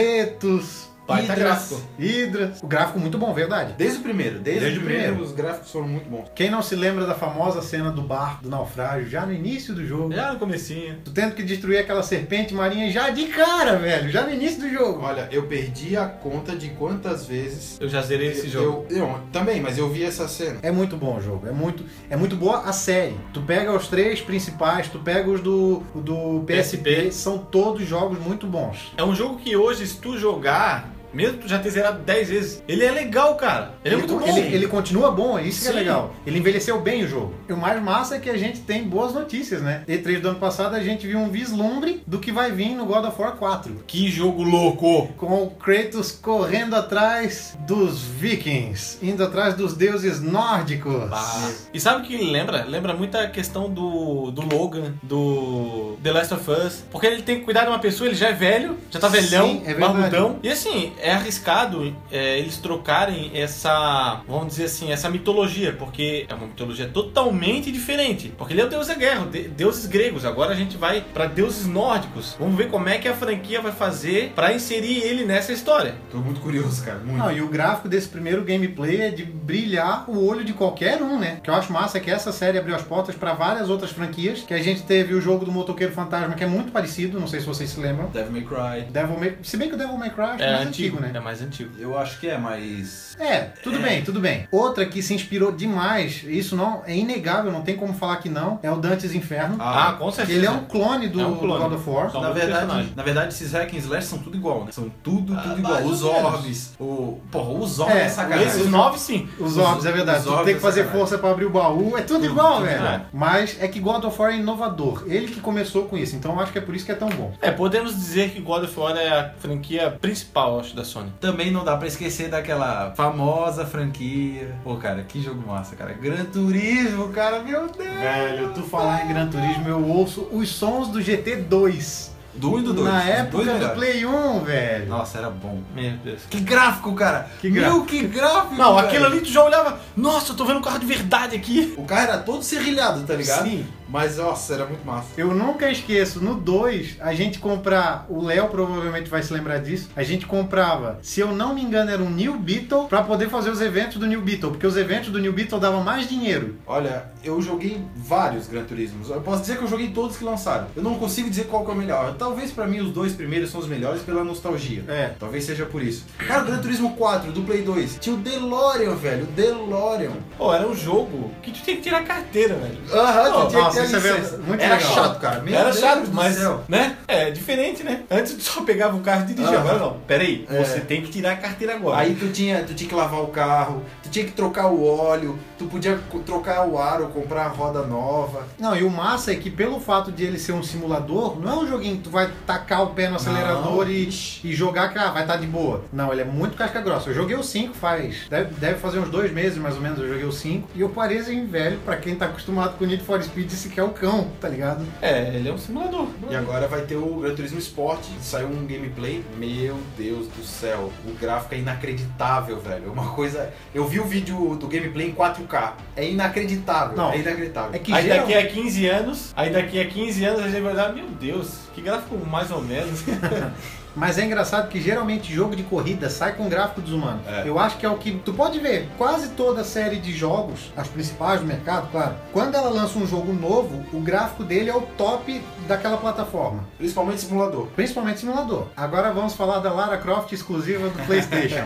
[1.07, 1.81] Baita gráfico.
[1.99, 2.63] hidras.
[2.63, 3.75] O gráfico muito bom, verdade.
[3.79, 5.31] Desde o primeiro, desde, Desde o primeiro, primeiro.
[5.31, 6.27] os gráficos foram muito bons.
[6.35, 9.87] Quem não se lembra da famosa cena do barco, do naufrágio, já no início do
[9.87, 10.13] jogo?
[10.13, 10.97] Já no comecinho.
[11.05, 14.11] Tu tendo que destruir aquela serpente marinha já de cara, velho.
[14.11, 15.03] Já no início do jogo.
[15.03, 17.79] Olha, eu perdi a conta de quantas vezes.
[17.81, 18.87] Eu já zerei esse jogo.
[18.91, 20.59] Eu, eu- também, mas eu vi essa cena.
[20.63, 21.47] É muito bom o jogo.
[21.47, 23.17] É muito, é muito boa a série.
[23.33, 27.13] Tu pega os três principais, tu pega os do, do PSP, PSP.
[27.13, 28.93] são todos jogos muito bons.
[28.97, 32.63] É um jogo que hoje, se tu jogar, mesmo tu já ter zerado 10 vezes,
[32.69, 33.73] ele é legal, cara.
[33.85, 34.27] Ele, é muito bom.
[34.27, 35.79] Ele, ele continua bom, é isso que é Sim.
[35.79, 36.15] legal.
[36.27, 37.35] Ele envelheceu bem o jogo.
[37.49, 39.83] E o mais massa é que a gente tem boas notícias, né?
[39.89, 43.05] E3 do ano passado a gente viu um vislumbre do que vai vir no God
[43.05, 43.85] of War 4.
[43.87, 45.09] Que jogo louco!
[45.17, 51.11] Com o Kratos correndo atrás dos vikings, indo atrás dos deuses nórdicos.
[51.13, 51.51] Ah.
[51.73, 52.65] E sabe o que ele lembra?
[52.65, 56.85] Lembra muito a questão do, do Logan, do The Last of Us.
[56.91, 59.21] Porque ele tem que cuidar de uma pessoa, ele já é velho, já tá Sim,
[59.21, 59.93] velhão, é verdade.
[59.93, 60.39] barbudão.
[60.43, 66.35] E assim, é arriscado é, eles trocarem essa, vamos dizer assim, essa mitologia, porque é
[66.35, 68.33] uma mitologia totalmente diferente.
[68.37, 70.25] Porque ele é o deus da guerra, de- deuses gregos.
[70.25, 72.37] Agora a gente vai pra deuses nórdicos.
[72.39, 75.95] Vamos ver como é que a franquia vai fazer pra inserir ele nessa história.
[76.11, 76.99] Tô muito curioso, cara.
[76.99, 77.19] Muito.
[77.19, 81.19] Não, e o gráfico desse primeiro gameplay é de brilhar o olho de qualquer um,
[81.19, 81.37] né?
[81.39, 83.91] O que eu acho massa é que essa série abriu as portas pra várias outras
[83.91, 84.43] franquias.
[84.43, 87.41] Que a gente teve o jogo do Motoqueiro Fantasma, que é muito parecido, não sei
[87.41, 88.07] se vocês se lembram.
[88.11, 88.91] Devil May Cry.
[88.91, 89.37] Devil May...
[89.43, 91.11] Se bem que o Devil May Cry acho É mais antigo, antigo, né?
[91.15, 91.71] É mais antigo.
[91.79, 93.17] Eu acho que é, mas.
[93.19, 94.47] É, tudo bem, tudo bem.
[94.51, 98.59] Outra que se inspirou demais, isso não é inegável, não tem como falar que não,
[98.63, 99.57] é o Dante's Inferno.
[99.59, 100.39] Ah, com que certeza.
[100.39, 101.63] ele é um clone do, É um do clone.
[101.65, 102.11] God of War.
[102.11, 104.73] Só Na verdade, na verdade, esses hack and slash são tudo igual, né?
[104.73, 105.83] São tudo, tudo Ah, igual.
[105.85, 107.19] Os orbs, o.
[107.31, 108.47] Porra, os orbs É, é, sacanagem.
[108.47, 109.29] Esses nove, sim.
[109.39, 110.29] Os Os- orbs, é verdade.
[110.29, 110.99] os tem que é fazer sacanagem.
[111.01, 111.97] força pra abrir o baú.
[111.97, 112.79] É tudo igual, tudo velho.
[112.79, 113.01] igual.
[113.13, 115.05] Mas é que God of War é inovador.
[115.07, 116.15] Ele que começou com isso.
[116.17, 117.33] Então eu acho que é por isso que é tão bom.
[117.41, 121.13] É, podemos dizer que God of War é a franquia principal, acho, da Sony.
[121.21, 124.55] Também não dá pra esquecer daquela famosa franquia.
[124.63, 125.93] Pô, cara, que jogo massa, cara.
[125.95, 127.99] Gran Turismo, cara, meu Deus.
[127.99, 132.59] Velho, tu falar em Gran Turismo, eu ouço os sons do GT 2 Do 1
[132.59, 132.93] e do 2.
[132.93, 133.69] Na época dois do.
[133.71, 134.87] Play 1, velho.
[134.89, 135.63] Nossa, era bom.
[135.75, 136.21] Meu Deus.
[136.29, 137.29] Que gráfico, cara!
[137.41, 137.87] Que Meu, gráfico.
[137.87, 138.55] que gráfico!
[138.55, 138.87] Não, velho.
[138.87, 141.75] aquilo ali tu já olhava, nossa, eu tô vendo um carro de verdade aqui.
[141.79, 143.45] O carro era todo serrilhado, tá ligado?
[143.49, 143.67] Sim.
[143.89, 145.09] Mas, nossa, era muito massa.
[145.17, 149.89] Eu nunca esqueço, no 2, a gente comprar, o Léo provavelmente vai se lembrar disso,
[149.97, 153.51] a gente comprava, se eu não me engano, era um New Beetle pra poder fazer
[153.51, 156.57] os eventos do New Beetle, porque os eventos do New Beetle davam mais dinheiro.
[156.67, 159.11] Olha, eu joguei vários Gran Turismos.
[159.11, 160.67] Eu posso dizer que eu joguei todos que lançaram.
[160.77, 162.15] Eu não consigo dizer qual que é o melhor.
[162.19, 164.85] Talvez pra mim os dois primeiros são os melhores pela nostalgia.
[164.89, 165.13] É.
[165.19, 166.05] Talvez seja por isso.
[166.19, 169.25] Cara, o Gran Turismo 4 do Play 2 tinha o DeLorean, velho.
[169.25, 170.13] O DeLorean.
[170.37, 172.79] Pô, era um jogo que tu tinha que tirar a carteira, velho.
[172.93, 174.39] Aham, Oh, tu tinha nossa, que isso ter é.
[174.39, 174.95] Muito Era legal.
[174.95, 175.41] chato, cara.
[175.41, 176.97] Meu era Deus chato, mas, né?
[177.09, 178.03] É diferente, né?
[178.11, 179.59] Antes tu só pegava o carro e dirigia.
[179.59, 180.63] Agora não, peraí, É.
[180.65, 181.99] você tem que tirar a carteira agora.
[181.99, 185.39] Aí tu tinha, tu tinha que lavar o carro, tu tinha que trocar o óleo,
[185.59, 188.47] tu podia trocar o aro, comprar a roda nova.
[188.59, 191.57] Não, e o massa é que pelo fato de ele ser um simulador, não é
[191.65, 194.09] um joguinho que tu vai tacar o pé no acelerador Não, e,
[194.45, 195.85] e jogar que ah, vai estar de boa.
[195.93, 197.11] Não, ele é muito casca grossa.
[197.11, 198.27] Eu joguei o 5 faz.
[198.29, 199.99] Deve, deve fazer uns dois meses mais ou menos.
[199.99, 203.03] Eu joguei o 5 e eu pareço em velho pra quem tá acostumado com Need
[203.03, 204.85] for Speed esse que é o cão, tá ligado?
[205.01, 206.09] É, ele é um simulador.
[206.31, 209.25] E agora vai ter o Gran Turismo Sport, saiu um gameplay.
[209.37, 212.93] Meu Deus do céu, o gráfico é inacreditável, velho.
[212.93, 213.53] Uma coisa.
[213.75, 215.73] Eu vi o vídeo do gameplay em 4K.
[215.97, 216.97] É inacreditável.
[216.97, 217.71] Não, é inacreditável.
[217.75, 220.61] É que Aí geral- daqui a 15 anos, aí daqui a 15 anos a gente
[220.63, 223.03] vai dar, meu Deus, que gráfico mais ou menos.
[223.97, 227.21] Mas é engraçado que geralmente jogo de corrida sai com gráfico desumano.
[227.27, 227.49] É.
[227.49, 228.13] Eu acho que é o que.
[228.25, 232.69] Tu pode ver, quase toda série de jogos, as principais do mercado, claro, quando ela
[232.69, 236.63] lança um jogo novo, o gráfico dele é o top daquela plataforma.
[236.77, 237.67] Principalmente simulador.
[237.75, 238.67] Principalmente simulador.
[238.77, 241.65] Agora vamos falar da Lara Croft exclusiva do PlayStation.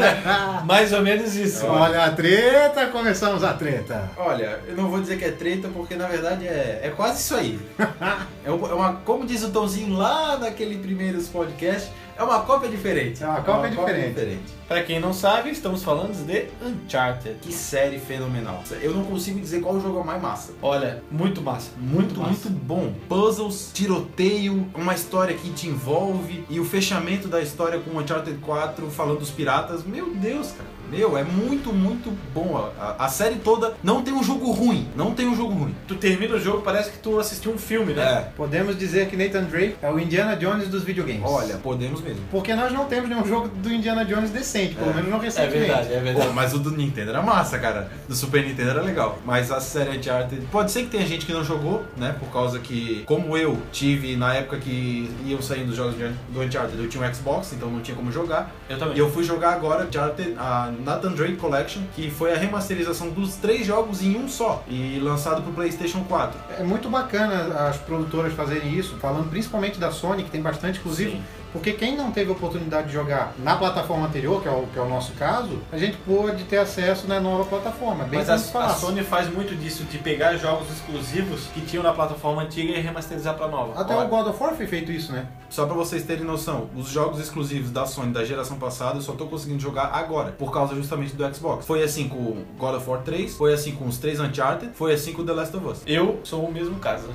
[0.64, 1.66] mais ou menos isso.
[1.66, 4.10] Olha a treta, começamos a treta.
[4.16, 7.34] Olha, eu não vou dizer que é treta, porque na verdade é, é quase isso
[7.34, 7.58] aí.
[8.44, 11.28] é uma, é uma- como diz o Tomzinho lá naquele primeiros
[11.62, 13.22] podcast, é uma cópia diferente.
[13.22, 14.52] É uma cópia diferente.
[14.66, 17.36] Pra quem não sabe, estamos falando de Uncharted.
[17.40, 18.62] Que série fenomenal.
[18.80, 20.52] Eu não consigo dizer qual jogo é mais massa.
[20.60, 21.70] Olha, muito massa.
[21.78, 22.30] Muito, massa.
[22.30, 22.92] muito bom.
[23.08, 28.90] Puzzles, tiroteio, uma história que te envolve e o fechamento da história com Uncharted 4
[28.90, 29.84] falando dos piratas.
[29.84, 30.81] Meu Deus, cara.
[30.92, 32.70] Meu, é muito, muito bom.
[32.78, 34.88] A, a série toda não tem um jogo ruim.
[34.94, 35.74] Não tem um jogo ruim.
[35.88, 38.02] Tu termina o jogo, parece que tu assistiu um filme, né?
[38.02, 38.20] É.
[38.36, 41.22] Podemos dizer que Nathan Drake é o Indiana Jones dos videogames.
[41.24, 42.20] Olha, podemos mesmo.
[42.30, 44.94] Porque nós não temos nenhum jogo do Indiana Jones decente, pelo É.
[44.94, 45.58] menos não É recentemente.
[45.66, 46.26] verdade, é verdade.
[46.26, 47.90] Pô, mas o do Nintendo era massa, cara.
[48.08, 49.18] Do Super Nintendo era legal.
[49.24, 50.42] Mas a série Uncharted...
[50.52, 52.14] Pode ser que tenha gente que não jogou, né?
[52.18, 56.40] Por causa que, como eu tive na época que iam saindo os jogos de- do
[56.42, 58.50] Uncharted, eu tinha um Xbox, então não tinha como jogar.
[58.68, 58.96] Eu também.
[58.96, 63.36] E eu fui jogar agora Uncharted, a Nathan Drake Collection, que foi a remasterização dos
[63.36, 64.62] três jogos em um só.
[64.68, 66.38] E lançado pro PlayStation 4.
[66.58, 71.12] É muito bacana as produtoras fazerem isso, falando principalmente da Sony, que tem bastante exclusivo.
[71.12, 71.22] Sim.
[71.52, 74.78] Porque quem não teve a oportunidade de jogar na plataforma anterior, que é o, que
[74.78, 78.04] é o nosso caso, a gente pôde ter acesso na nova plataforma.
[78.04, 78.34] Bem Mas a,
[78.64, 78.68] a.
[78.70, 83.34] Sony faz muito disso, de pegar jogos exclusivos que tinham na plataforma antiga e remasterizar
[83.34, 83.80] pra nova.
[83.80, 85.26] Até Olha, o God of War foi feito isso, né?
[85.50, 89.12] Só pra vocês terem noção, os jogos exclusivos da Sony da geração passada eu só
[89.12, 91.66] tô conseguindo jogar agora, por causa justamente do Xbox.
[91.66, 94.94] Foi assim com o God of War 3, foi assim com os três Uncharted, foi
[94.94, 95.82] assim com The Last of Us.
[95.86, 97.08] Eu sou o mesmo caso.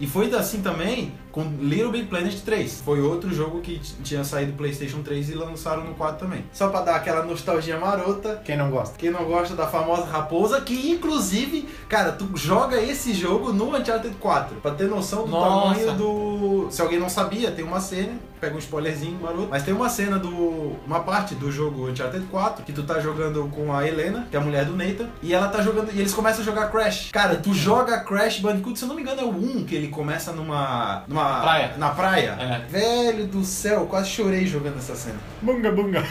[0.00, 2.82] E foi assim também com Little Big Planet 3.
[2.84, 6.44] Foi outro jogo que tinha saído do PlayStation 3 e lançaram no 4 também.
[6.52, 8.40] Só pra dar aquela nostalgia marota.
[8.44, 8.96] Quem não gosta.
[8.98, 14.14] Quem não gosta da famosa raposa, que inclusive, cara, tu joga esse jogo no Uncharted
[14.16, 15.74] 4, pra ter noção do Nossa.
[15.74, 16.68] tamanho do.
[16.70, 20.18] Se alguém não sabia, tem uma cena, pega um spoilerzinho maroto, mas tem uma cena
[20.18, 20.76] do.
[20.86, 24.40] uma parte do jogo Uncharted 4, que tu tá jogando com a Helena, que é
[24.40, 25.90] a mulher do Nathan, e ela tá jogando.
[25.92, 27.10] E eles começam a jogar Crash.
[27.12, 29.88] Cara, tu joga Crash Bandicoot, se eu não me engano, é o 1 que ele
[29.88, 31.04] começa numa.
[31.06, 31.19] numa.
[31.42, 31.72] Praia.
[31.76, 32.36] Na praia.
[32.40, 32.66] É.
[32.68, 35.18] Velho do céu, quase chorei jogando essa cena.
[35.42, 36.04] Bunga, bunga.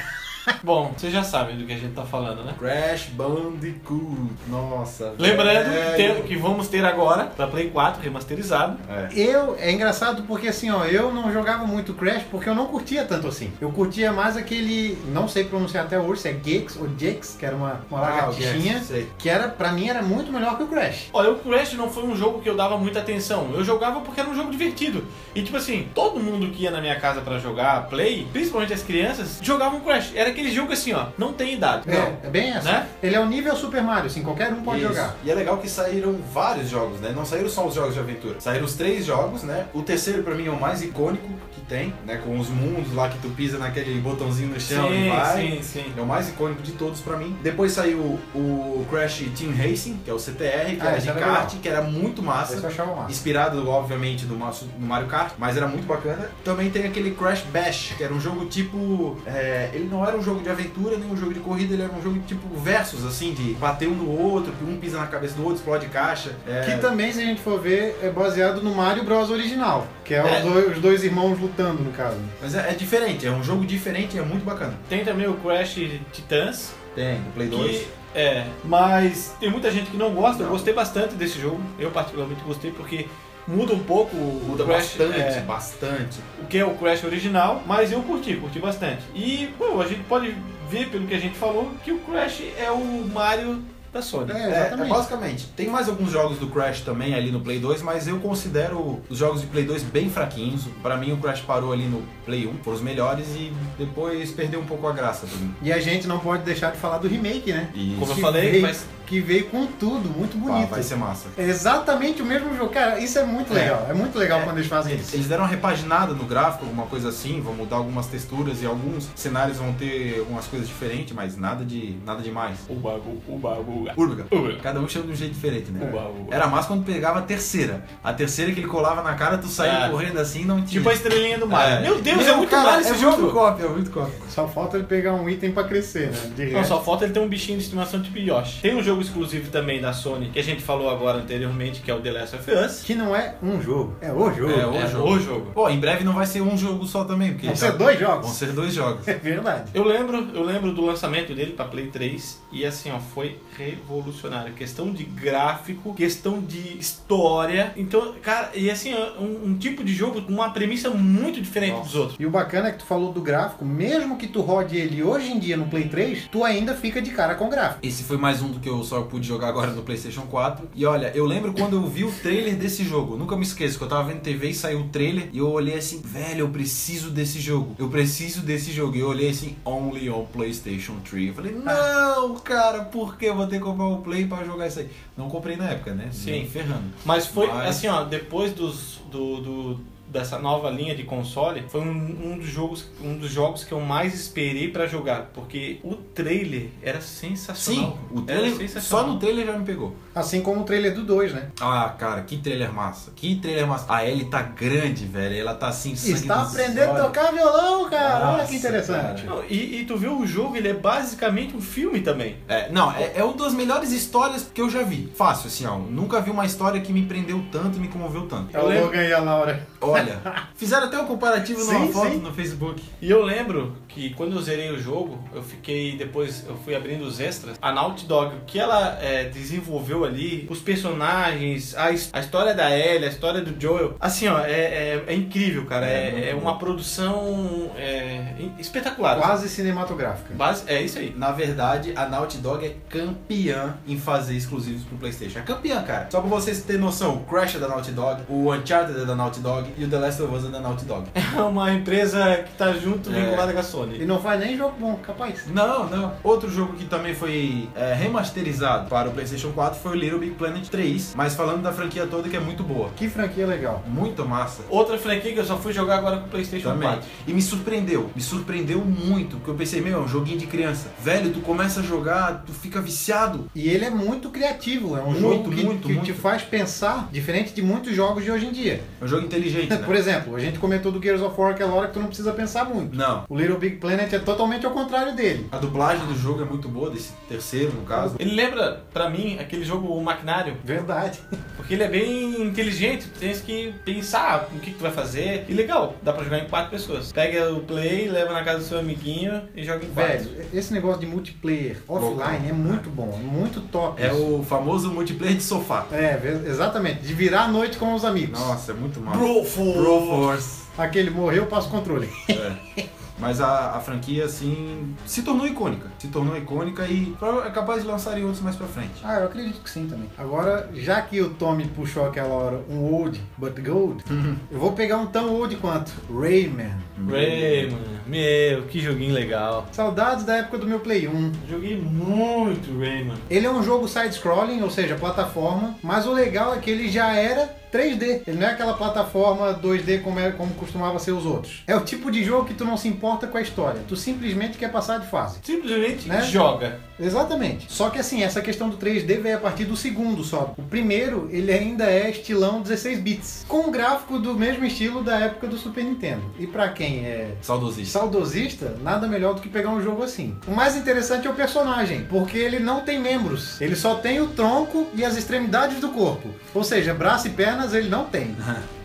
[0.64, 2.54] Bom, vocês já sabem do que a gente tá falando, né?
[2.58, 4.32] Crash Bandicoot.
[4.48, 5.96] Nossa, Lembrando que, velho.
[6.16, 8.78] ter- que vamos ter agora pra Play 4 remasterizado.
[8.90, 9.10] É.
[9.16, 13.04] Eu, é engraçado porque assim, ó, eu não jogava muito Crash porque eu não curtia
[13.06, 13.52] tanto assim.
[13.60, 17.46] Eu curtia mais aquele, não sei pronunciar até hoje, se é Gex ou Jex, que
[17.46, 19.08] era uma, uma Ah, Gex, sei.
[19.18, 21.10] que era, pra mim era muito melhor que o Crash.
[21.14, 23.52] Olha, o Crash não foi um jogo que eu dava muita atenção.
[23.54, 25.04] Eu jogava porque era um jogo divertido.
[25.36, 28.82] E tipo assim, todo mundo que ia na minha casa pra jogar Play, principalmente as
[28.84, 30.12] crianças, jogavam Crash.
[30.16, 31.90] Era aquele jogo assim, ó, não tem idade.
[31.90, 32.72] É, é bem essa.
[32.72, 32.88] Né?
[33.02, 34.90] Ele é o nível Super Mario, assim, qualquer um pode Isso.
[34.90, 35.16] jogar.
[35.24, 37.12] E é legal que saíram vários jogos, né?
[37.16, 38.40] Não saíram só os jogos de aventura.
[38.40, 39.66] Saíram os três jogos, né?
[39.74, 42.22] O terceiro pra mim é o mais icônico que tem, né?
[42.24, 45.36] Com os mundos lá que tu pisa naquele botãozinho no chão e Sim, vai.
[45.42, 45.94] sim, sim.
[45.98, 47.36] É o mais icônico de todos pra mim.
[47.42, 51.20] Depois saiu o Crash Team Racing, que é o CTR, que Ah, era de era
[51.20, 51.62] kart, legal.
[51.62, 52.54] que era muito massa.
[52.54, 53.12] Esse eu achava massa.
[53.12, 56.30] Inspirado, obviamente, do nosso- no Mario Kart, mas era muito bacana.
[56.44, 59.18] Também tem aquele Crash Bash, que era um jogo tipo.
[59.26, 61.92] é, ele não era um jogo de aventura, nem um jogo de corrida, ele era
[61.92, 65.36] um jogo tipo versus, assim, de bater um no outro, que um pisa na cabeça
[65.36, 66.36] do outro, explode caixa.
[66.48, 70.14] É, Que também, se a gente for ver, é baseado no Mario Bros original, que
[70.14, 70.40] é, É.
[70.46, 72.18] Os, dois, os dois irmãos lutando, no caso.
[72.42, 74.74] Mas é, é diferente, é um jogo diferente e é muito bacana.
[74.90, 75.76] Tem também o Crash
[76.12, 77.78] Titans, Tem, do Play 2.
[77.78, 80.42] que é, mas tem muita gente que não gosta.
[80.44, 81.62] Eu gostei bastante desse jogo.
[81.78, 83.08] Eu particularmente gostei porque
[83.50, 86.20] muda um pouco o Muda Crash, bastante, é, bastante.
[86.42, 89.02] o que é o Crash original, mas eu curti, curti bastante.
[89.16, 90.36] E, pô, a gente pode
[90.70, 94.32] ver pelo que a gente falou que o Crash é o Mario da Sony.
[94.32, 94.86] É, É, exatamente.
[94.92, 95.48] é basicamente.
[95.56, 99.18] Tem mais alguns jogos do Crash também ali no Play 2, mas eu considero os
[99.18, 100.66] jogos de Play 2 bem fraquinhos.
[100.82, 104.60] Pra mim o Crash parou ali no Play 1, foram os melhores e depois perdeu
[104.60, 105.54] um pouco a graça pra mim.
[105.62, 107.70] E a gente não pode deixar de falar do remake, né?
[107.74, 110.70] E Como eu Que falei, veio, mas que veio com tudo, muito pá, bonito.
[110.70, 111.30] vai ser massa.
[111.36, 112.72] É exatamente o mesmo jogo.
[112.72, 113.56] Cara, isso é muito É.
[113.62, 113.88] legal.
[113.90, 114.44] É muito legal É.
[114.44, 115.16] quando eles fazem isso.
[115.16, 119.10] Eles deram uma repaginada no gráfico, alguma coisa assim, vão mudar algumas texturas e alguns
[119.16, 122.60] cenários vão ter algumas coisas diferentes, mas nada de nada demais.
[122.70, 123.94] Uba, uba, uba.
[123.98, 124.26] Urbiga.
[124.32, 124.54] Uba.
[124.62, 125.88] Cada um chama de um jeito diferente, né?
[125.90, 126.34] Uba, uba.
[126.36, 127.84] Era massa quando pegava a terceira.
[128.04, 129.90] A terceira que ele colava na cara, tu saía É.
[129.90, 130.80] correndo assim não tinha.
[130.80, 131.76] Tipo a estrelinha do Mario.
[131.78, 131.82] É.
[131.82, 133.22] Meu Deus, Meu, é muito cara, Mario esse é jogo.
[133.22, 134.14] Muito cópia, é muito cópia.
[134.30, 136.32] Só falta ele pegar um item pra crescer, né?
[136.36, 138.62] De Não, resto- só falta ele ter um bichinho de estimação tipo Yoshi.
[138.62, 141.94] Tem um jogo exclusivo também da Sony, que a gente falou agora anteriormente, que é
[141.94, 142.82] o The Last of Us.
[142.84, 144.52] Que não é um jogo, é o jogo.
[144.54, 145.10] É, o É jogo.
[145.14, 145.52] o jogo.
[145.54, 148.08] Pô, em breve não vai ser um jogo só também, porque Vão ser dois Vão
[148.10, 148.30] jogos.
[148.32, 149.08] ser dois jogos.
[149.08, 149.70] É verdade.
[149.74, 153.38] Eu lembro, eu lembro do lançamento dele pra Play 3 e assim, ó, foi
[153.70, 154.54] revolucionário.
[154.54, 157.74] Questão de gráfico, questão de história.
[157.76, 161.74] Então, cara, e assim, ó, um, um tipo de jogo com uma premissa muito diferente
[161.74, 161.86] Nossa.
[161.86, 162.18] dos outros.
[162.20, 165.32] E o bacana é que tu falou do gráfico, mesmo que tu rode ele hoje
[165.32, 167.80] em dia no Play 3, tu ainda fica de cara com o gráfico.
[167.86, 170.70] Esse foi mais um do que eu só pude jogar agora no PlayStation 4.
[170.76, 173.18] E olha, eu lembro quando eu vi o trailer desse jogo.
[173.18, 175.30] Nunca me esqueço que eu tava vendo TV e saiu o trailer.
[175.32, 177.76] E eu olhei assim, velho, eu preciso desse jogo.
[177.78, 178.96] Eu preciso desse jogo.
[178.96, 181.30] E eu olhei assim, only on PlayStation 3.
[181.30, 184.68] Eu falei, não, cara, por que eu vou ter que comprar o Play pra jogar
[184.68, 184.90] isso aí?
[185.18, 186.10] Não comprei na época, né?
[186.12, 186.32] Sim.
[186.32, 186.84] Nem ferrando.
[187.06, 191.82] Mas foi Mas- assim, ó, depois dos, do, do- dessa nova linha de console, foi
[191.82, 195.94] um, um dos jogos, um dos jogos que eu mais esperei pra jogar, porque o
[195.94, 198.00] trailer era Sim, sensacional.
[198.12, 199.08] o era trailer, só sensacional.
[199.14, 199.96] no trailer já me pegou.
[200.20, 201.48] Assim como o trailer do 2, né?
[201.62, 203.12] Ah, cara, que trailer massa.
[203.16, 203.86] Que trailer massa.
[203.88, 205.36] A Ellie tá grande, velho.
[205.38, 208.28] Ela tá assim, Está aprendendo a tocar violão, cara.
[208.30, 209.26] Olha Nossa, que interessante.
[209.26, 212.38] Não, e, e tu viu o jogo, ele é basicamente um filme também.
[212.48, 215.12] É, não, é, é uma das melhores histórias que eu já vi.
[215.16, 215.78] Fácil, assim, ó.
[215.78, 218.56] Nunca vi uma história que me prendeu tanto e me comoveu tanto.
[218.56, 219.68] É o lembro- Logan e a Laura.
[219.82, 220.20] Olha,
[220.56, 222.18] fizeram até um comparativo numa Sim, foto sim.
[222.18, 222.82] no Facebook.
[223.02, 227.02] E eu lembro que quando eu zerei o jogo, eu fiquei depois, eu fui abrindo
[227.04, 227.58] os extras.
[227.62, 232.70] A Naughty Dog, o que ela é, desenvolveu ali, os personagens, a, a história da
[232.76, 235.86] Ellie, a história do Joel, assim, ó, é, é, é incrível, cara.
[235.86, 239.18] É, É, é uma produção é, espetacular.
[239.18, 240.34] Quase cinematográfica.
[240.34, 241.14] Base- é isso aí.
[241.18, 245.40] Na verdade, a Naughty Dog é campeã em fazer exclusivos pro PlayStation.
[245.40, 246.08] É campeã, cara.
[246.12, 249.16] Só pra vocês terem noção, o Crash é da Naughty Dog, o Uncharted é da
[249.16, 251.08] Naughty Dog e o The Last of Us é da Naughty Dog.
[251.16, 254.06] É uma empresa que tá junto, vinculada com a E Sony.
[254.06, 255.46] não faz nem jogo bom, capaz.
[255.48, 256.14] Não, não.
[256.24, 260.36] Outro jogo que também foi é, remasterizado para o PlayStation 4 foi o Little Big
[260.36, 262.90] Planet 3, mas falando da franquia toda que é muito boa.
[262.96, 263.84] Que franquia legal.
[263.88, 264.64] Muito massa.
[264.70, 266.88] Outra franquia que eu só fui jogar agora com o PlayStation Também.
[266.90, 267.06] 4.
[267.28, 270.90] E me surpreendeu, me surpreendeu muito, porque eu pensei, meu, é um joguinho de criança.
[271.02, 273.50] Velho, tu começa a jogar, tu fica viciado.
[273.56, 276.06] E ele é muito criativo, é um Muito, jogo que, muito, que muito.
[276.06, 278.82] te faz pensar diferente de muitos jogos de hoje em dia.
[279.02, 279.78] É um jogo inteligente, né?
[279.78, 282.32] Por exemplo, a gente comentou do Gears of War aquela hora que tu não precisa
[282.34, 282.96] pensar muito.
[282.96, 283.24] Não.
[283.30, 285.48] O Little Big Planet é totalmente ao contrário dele.
[285.52, 288.16] A dublagem do jogo é muito boa, desse terceiro, no caso.
[288.20, 290.58] Ele lembra, pra mim, aquele jogo O Maquinário.
[290.64, 291.20] Verdade.
[291.56, 295.46] Porque ele é bem inteligente, tu tens que pensar no que, que tu vai fazer.
[295.48, 297.12] E legal, dá pra jogar em quatro pessoas.
[297.12, 300.30] Pega o play, leva na casa do seu amiguinho e joga em quatro.
[300.30, 304.02] Velho, esse negócio de multiplayer offline é muito bom, é muito top.
[304.02, 304.36] É isso.
[304.36, 305.86] o famoso multiplayer de sofá.
[305.92, 307.02] É, exatamente.
[307.02, 308.40] De virar a noite com os amigos.
[308.40, 309.18] Nossa, é muito massa.
[309.18, 309.78] Bro Force.
[309.80, 310.60] Bro Force.
[310.78, 312.10] Aquele morreu, passa o controle.
[312.30, 312.90] É.
[313.20, 315.88] Mas a, a franquia, assim, se tornou icônica.
[316.00, 317.16] Se tornou icônica e
[317.46, 319.02] é capaz de lançarem outros mais pra frente.
[319.04, 320.10] Ah, eu acredito que sim também.
[320.18, 324.04] Agora, já que o Tommy puxou aquela hora um old but gold,
[324.52, 326.74] eu vou pegar um tão old quanto Rayman.
[327.08, 328.00] Rayman.
[328.08, 329.68] Meu, que joguinho legal.
[329.72, 331.32] Saudades da época do meu Play 1.
[331.50, 333.18] Joguei muito Rayman.
[333.30, 337.14] Ele é um jogo side-scrolling, ou seja, plataforma, mas o legal é que ele já
[337.14, 338.22] era 3D.
[338.28, 341.64] Ele não é aquela plataforma 2D como, é, como costumava ser os outros.
[341.68, 343.82] É o tipo de jogo que tu não se importa com a história.
[343.88, 345.40] Tu simplesmente quer passar de fase.
[345.44, 346.22] Simplesmente Né?
[346.24, 346.80] joga.
[347.00, 347.66] Exatamente.
[347.72, 350.54] Só que assim, essa questão do 3D veio a partir do segundo só.
[350.58, 355.18] O primeiro, ele ainda é estilão 16 bits, com um gráfico do mesmo estilo da
[355.18, 356.22] época do Super Nintendo.
[356.38, 358.00] E pra quem é Saudosista.
[358.00, 360.36] saudosista, nada melhor do que pegar um jogo assim.
[360.46, 363.60] O mais interessante é o personagem, porque ele não tem membros.
[363.62, 366.30] Ele só tem o tronco e as extremidades do corpo.
[366.54, 368.36] Ou seja, braço e pernas ele não tem.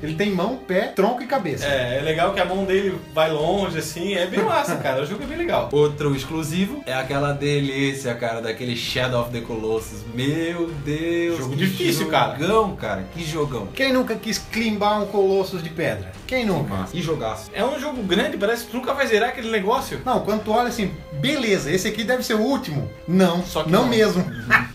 [0.03, 1.65] Ele tem mão, pé, tronco e cabeça.
[1.65, 4.15] É, é legal que a mão dele vai longe, assim.
[4.15, 5.03] É bem massa, cara.
[5.03, 5.69] O jogo é bem legal.
[5.73, 10.01] Outro exclusivo é aquela delícia, cara, daquele Shadow of the Colossus.
[10.13, 11.39] Meu Deus.
[11.39, 12.37] Jogo que difícil, cara.
[12.39, 13.05] Jogão, cara.
[13.15, 13.69] Que jogão.
[13.69, 16.13] Quem nunca quis climbar um colossus de pedra?
[16.27, 16.85] Quem nunca?
[16.91, 17.51] Que jogaço.
[17.55, 20.01] É um jogo grande, parece que tu nunca vai zerar aquele negócio.
[20.05, 22.91] Não, quando tu olha assim, beleza, esse aqui deve ser o último.
[23.07, 23.89] Não, Só que não, não.
[23.89, 24.25] mesmo.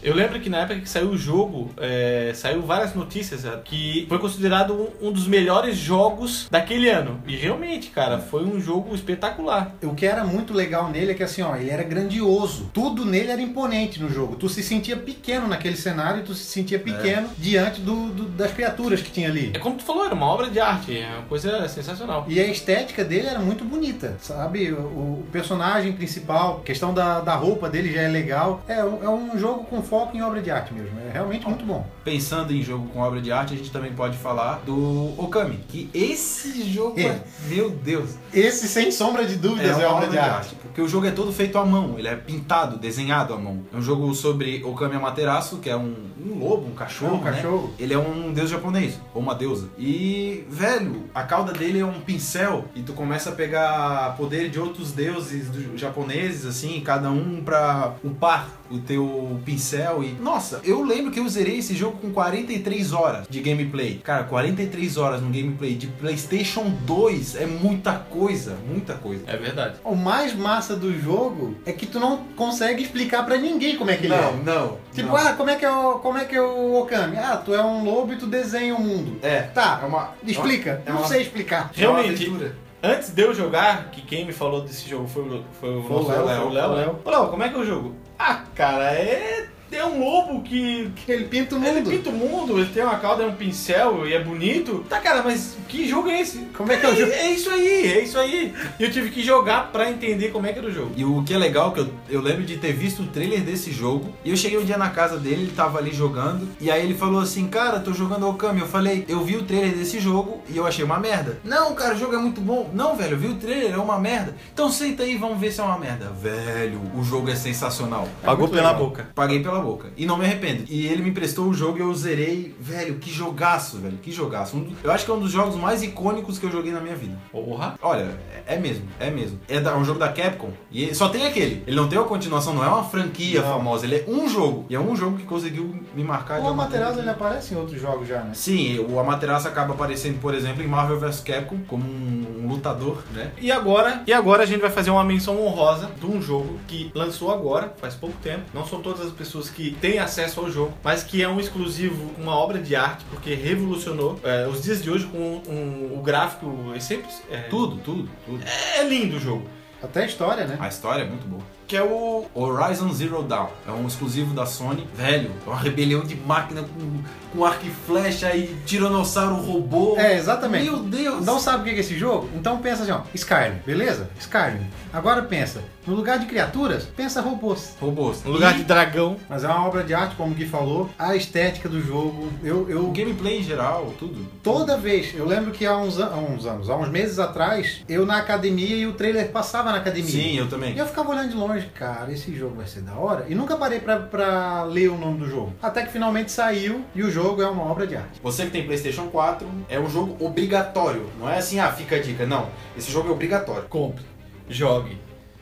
[0.01, 4.05] Eu lembro que na época que saiu o jogo, é, saiu várias notícias sabe, que
[4.07, 7.21] foi considerado um, um dos melhores jogos daquele ano.
[7.27, 9.75] E realmente, cara, foi um jogo espetacular.
[9.83, 12.69] O que era muito legal nele é que assim, ó, ele era grandioso.
[12.73, 14.35] Tudo nele era imponente no jogo.
[14.35, 19.01] Tu se sentia pequeno naquele cenário, tu se sentia pequeno diante do, do- das criaturas
[19.01, 19.51] que tinha ali.
[19.53, 22.25] É como tu falou, era uma obra de arte, é uma coisa sensacional.
[22.27, 24.71] E a estética dele era muito bonita, sabe?
[24.71, 28.63] O, o personagem principal, a questão da, da roupa dele já é legal.
[28.67, 30.99] É, um- é um jogo com foco em obra de arte mesmo.
[30.99, 31.85] É realmente muito bom.
[32.03, 35.59] Pensando em jogo com obra de arte, a gente também pode falar do Okami.
[35.67, 37.03] Que esse jogo, É.
[37.03, 40.55] é, meu Deus, Esse, sem sombra de dúvidas, é, uma obra de arte.
[40.61, 43.61] Porque o jogo é todo feito à mão, ele é pintado, desenhado à mão.
[43.73, 47.23] É um jogo sobre Okami Amaterasu, que é um, um lobo, um cachorro, É um
[47.23, 47.31] né?
[47.31, 47.73] cachorro.
[47.79, 49.67] Ele é um deus japonês, ou uma deusa.
[49.77, 54.59] E, velho, a cauda dele é um pincel e tu começa a pegar poder de
[54.59, 60.13] outros deuses japoneses, assim, cada um pra upar o teu pincel e...
[60.21, 63.99] Nossa, eu lembro que eu zerei esse jogo com 43 horas de gameplay.
[64.03, 69.23] Cara, 43 horas no gameplay de Playstation 2 é muita coisa, muita coisa.
[69.27, 69.75] É verdade.
[69.83, 73.97] O mais massa do jogo é que tu não consegue explicar pra ninguém como é
[73.97, 74.31] que ele é.
[74.43, 74.77] não.
[74.93, 77.17] Tipo, ah, como é que é o, como é que é o Okami?
[77.17, 79.17] Ah, tu é um lobo e tu desenha o mundo.
[79.21, 80.13] É, Tá, é uma...
[80.25, 80.81] explica.
[80.85, 81.71] é não uma- sei explicar.
[81.77, 82.25] é uma Realmente.
[82.25, 82.55] aventura.
[82.81, 85.97] Antes de eu jogar, que quem me falou desse jogo foi o, foi o Foi
[85.97, 86.95] o Léo, Léo,
[87.29, 87.93] como é que é o jogo?
[88.17, 89.38] Ah, cara, é.
[89.71, 90.91] É um lobo que.
[91.07, 91.89] Ele pinta o Ele mundo.
[91.89, 94.85] pinta o mundo, ele tem uma cauda, é um pincel e é bonito.
[94.89, 96.39] Tá, cara, mas que jogo é esse?
[96.55, 97.11] Como é que é o jogo?
[97.11, 98.53] É isso aí, é isso aí.
[98.79, 100.91] E eu tive que jogar pra entender como é que era o jogo.
[100.95, 103.71] E o que é legal, que eu, eu lembro de ter visto o trailer desse
[103.71, 106.83] jogo, e eu cheguei um dia na casa dele, ele tava ali jogando, e aí
[106.83, 108.61] ele falou assim, cara, tô jogando Okami.
[108.61, 111.37] Eu falei, eu vi o trailer desse jogo e eu achei uma merda.
[111.43, 112.69] Não, cara, o jogo é muito bom.
[112.73, 114.35] Não, velho, eu vi o trailer, é uma merda.
[114.53, 116.09] Então senta aí, vamos ver se é uma merda.
[116.11, 118.07] Velho, o jogo é sensacional.
[118.23, 118.85] Pagou muito pela legal.
[118.85, 119.07] boca.
[119.15, 119.89] Paguei pela boca.
[119.97, 120.63] E não me arrependo.
[120.69, 122.55] E ele me emprestou o jogo e eu zerei.
[122.59, 123.97] Velho, que jogaço, velho.
[123.97, 124.57] Que jogaço.
[124.57, 126.95] Um eu acho que é um dos jogos mais icônicos que eu joguei na minha
[126.95, 127.17] vida.
[127.31, 127.75] Porra.
[127.81, 129.39] Olha, é é mesmo, é mesmo.
[129.47, 131.63] É da- um jogo da Capcom e só tem aquele.
[131.67, 133.47] Ele não tem uma continuação, não é uma franquia Não.
[133.53, 134.65] famosa, ele é um jogo.
[134.69, 137.79] E é um jogo que conseguiu me marcar de O Amaterasu ele aparece em outros
[137.79, 138.31] jogos já, né?
[138.33, 143.31] Sim, o Amaterasu acaba aparecendo, por exemplo, em Marvel vs Capcom como um lutador, né?
[143.39, 146.91] E agora, e agora a gente vai fazer uma menção honrosa de um jogo que
[146.93, 148.43] lançou agora, faz pouco tempo.
[148.53, 152.11] Não são todas as pessoas que têm acesso ao jogo, mas que é um exclusivo,
[152.17, 156.71] uma obra de arte, porque revolucionou é, os dias de hoje com um- o gráfico.
[156.75, 157.07] É sempre.
[157.29, 158.43] É, Tudo, tudo, tudo.
[158.77, 159.47] é lindo o jogo.
[159.81, 160.57] Até a história, né?
[160.59, 161.41] A história é muito boa.
[161.69, 163.47] Que é o Horizon Zero Dawn.
[163.67, 164.87] É um exclusivo da Sony.
[164.95, 169.95] Velho, é uma rebelião de máquina com, com arco e flecha e tiranossauro robô.
[169.95, 170.63] É, exatamente.
[170.65, 171.23] Meu Deus!
[171.23, 172.27] Não sabe o que é esse jogo?
[172.35, 174.09] Então pensa assim, ó, Skyrim, beleza?
[174.19, 174.65] Skyrim.
[174.91, 177.75] Agora pensa, no lugar de criaturas, pensa robôs.
[177.79, 178.23] Robôs.
[178.23, 179.15] No lugar E de dragão.
[179.29, 182.63] Mas é uma obra de arte, como o Gui falou, a estética do jogo, eu,
[182.63, 184.25] o eu gameplay em geral, tudo.
[184.41, 187.81] toda vez, eu lembro que há uns, an- há uns anos, há uns meses atrás,
[187.87, 190.09] eu na academia e o trailer passava na academia.
[190.09, 190.73] Sim, eu também.
[190.73, 193.25] E eu ficava olhando de longe, cara, esse jogo vai ser da hora.
[193.29, 195.53] E nunca parei pra, pra ler o nome do jogo.
[195.61, 198.19] Até que finalmente saiu e o jogo é uma obra de arte.
[198.21, 201.09] Você que tem PlayStation 4, é um jogo obrigatório.
[201.19, 202.25] Não é assim, ah, fica a dica.
[202.25, 202.49] Não.
[202.77, 203.67] Esse jogo é obrigatório.
[203.69, 204.03] Compre.
[204.49, 204.97] Jogue.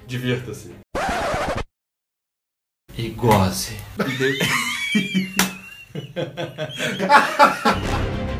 [0.05, 0.75] Divirta-se.
[2.97, 3.77] E goze.
[3.99, 4.37] E de-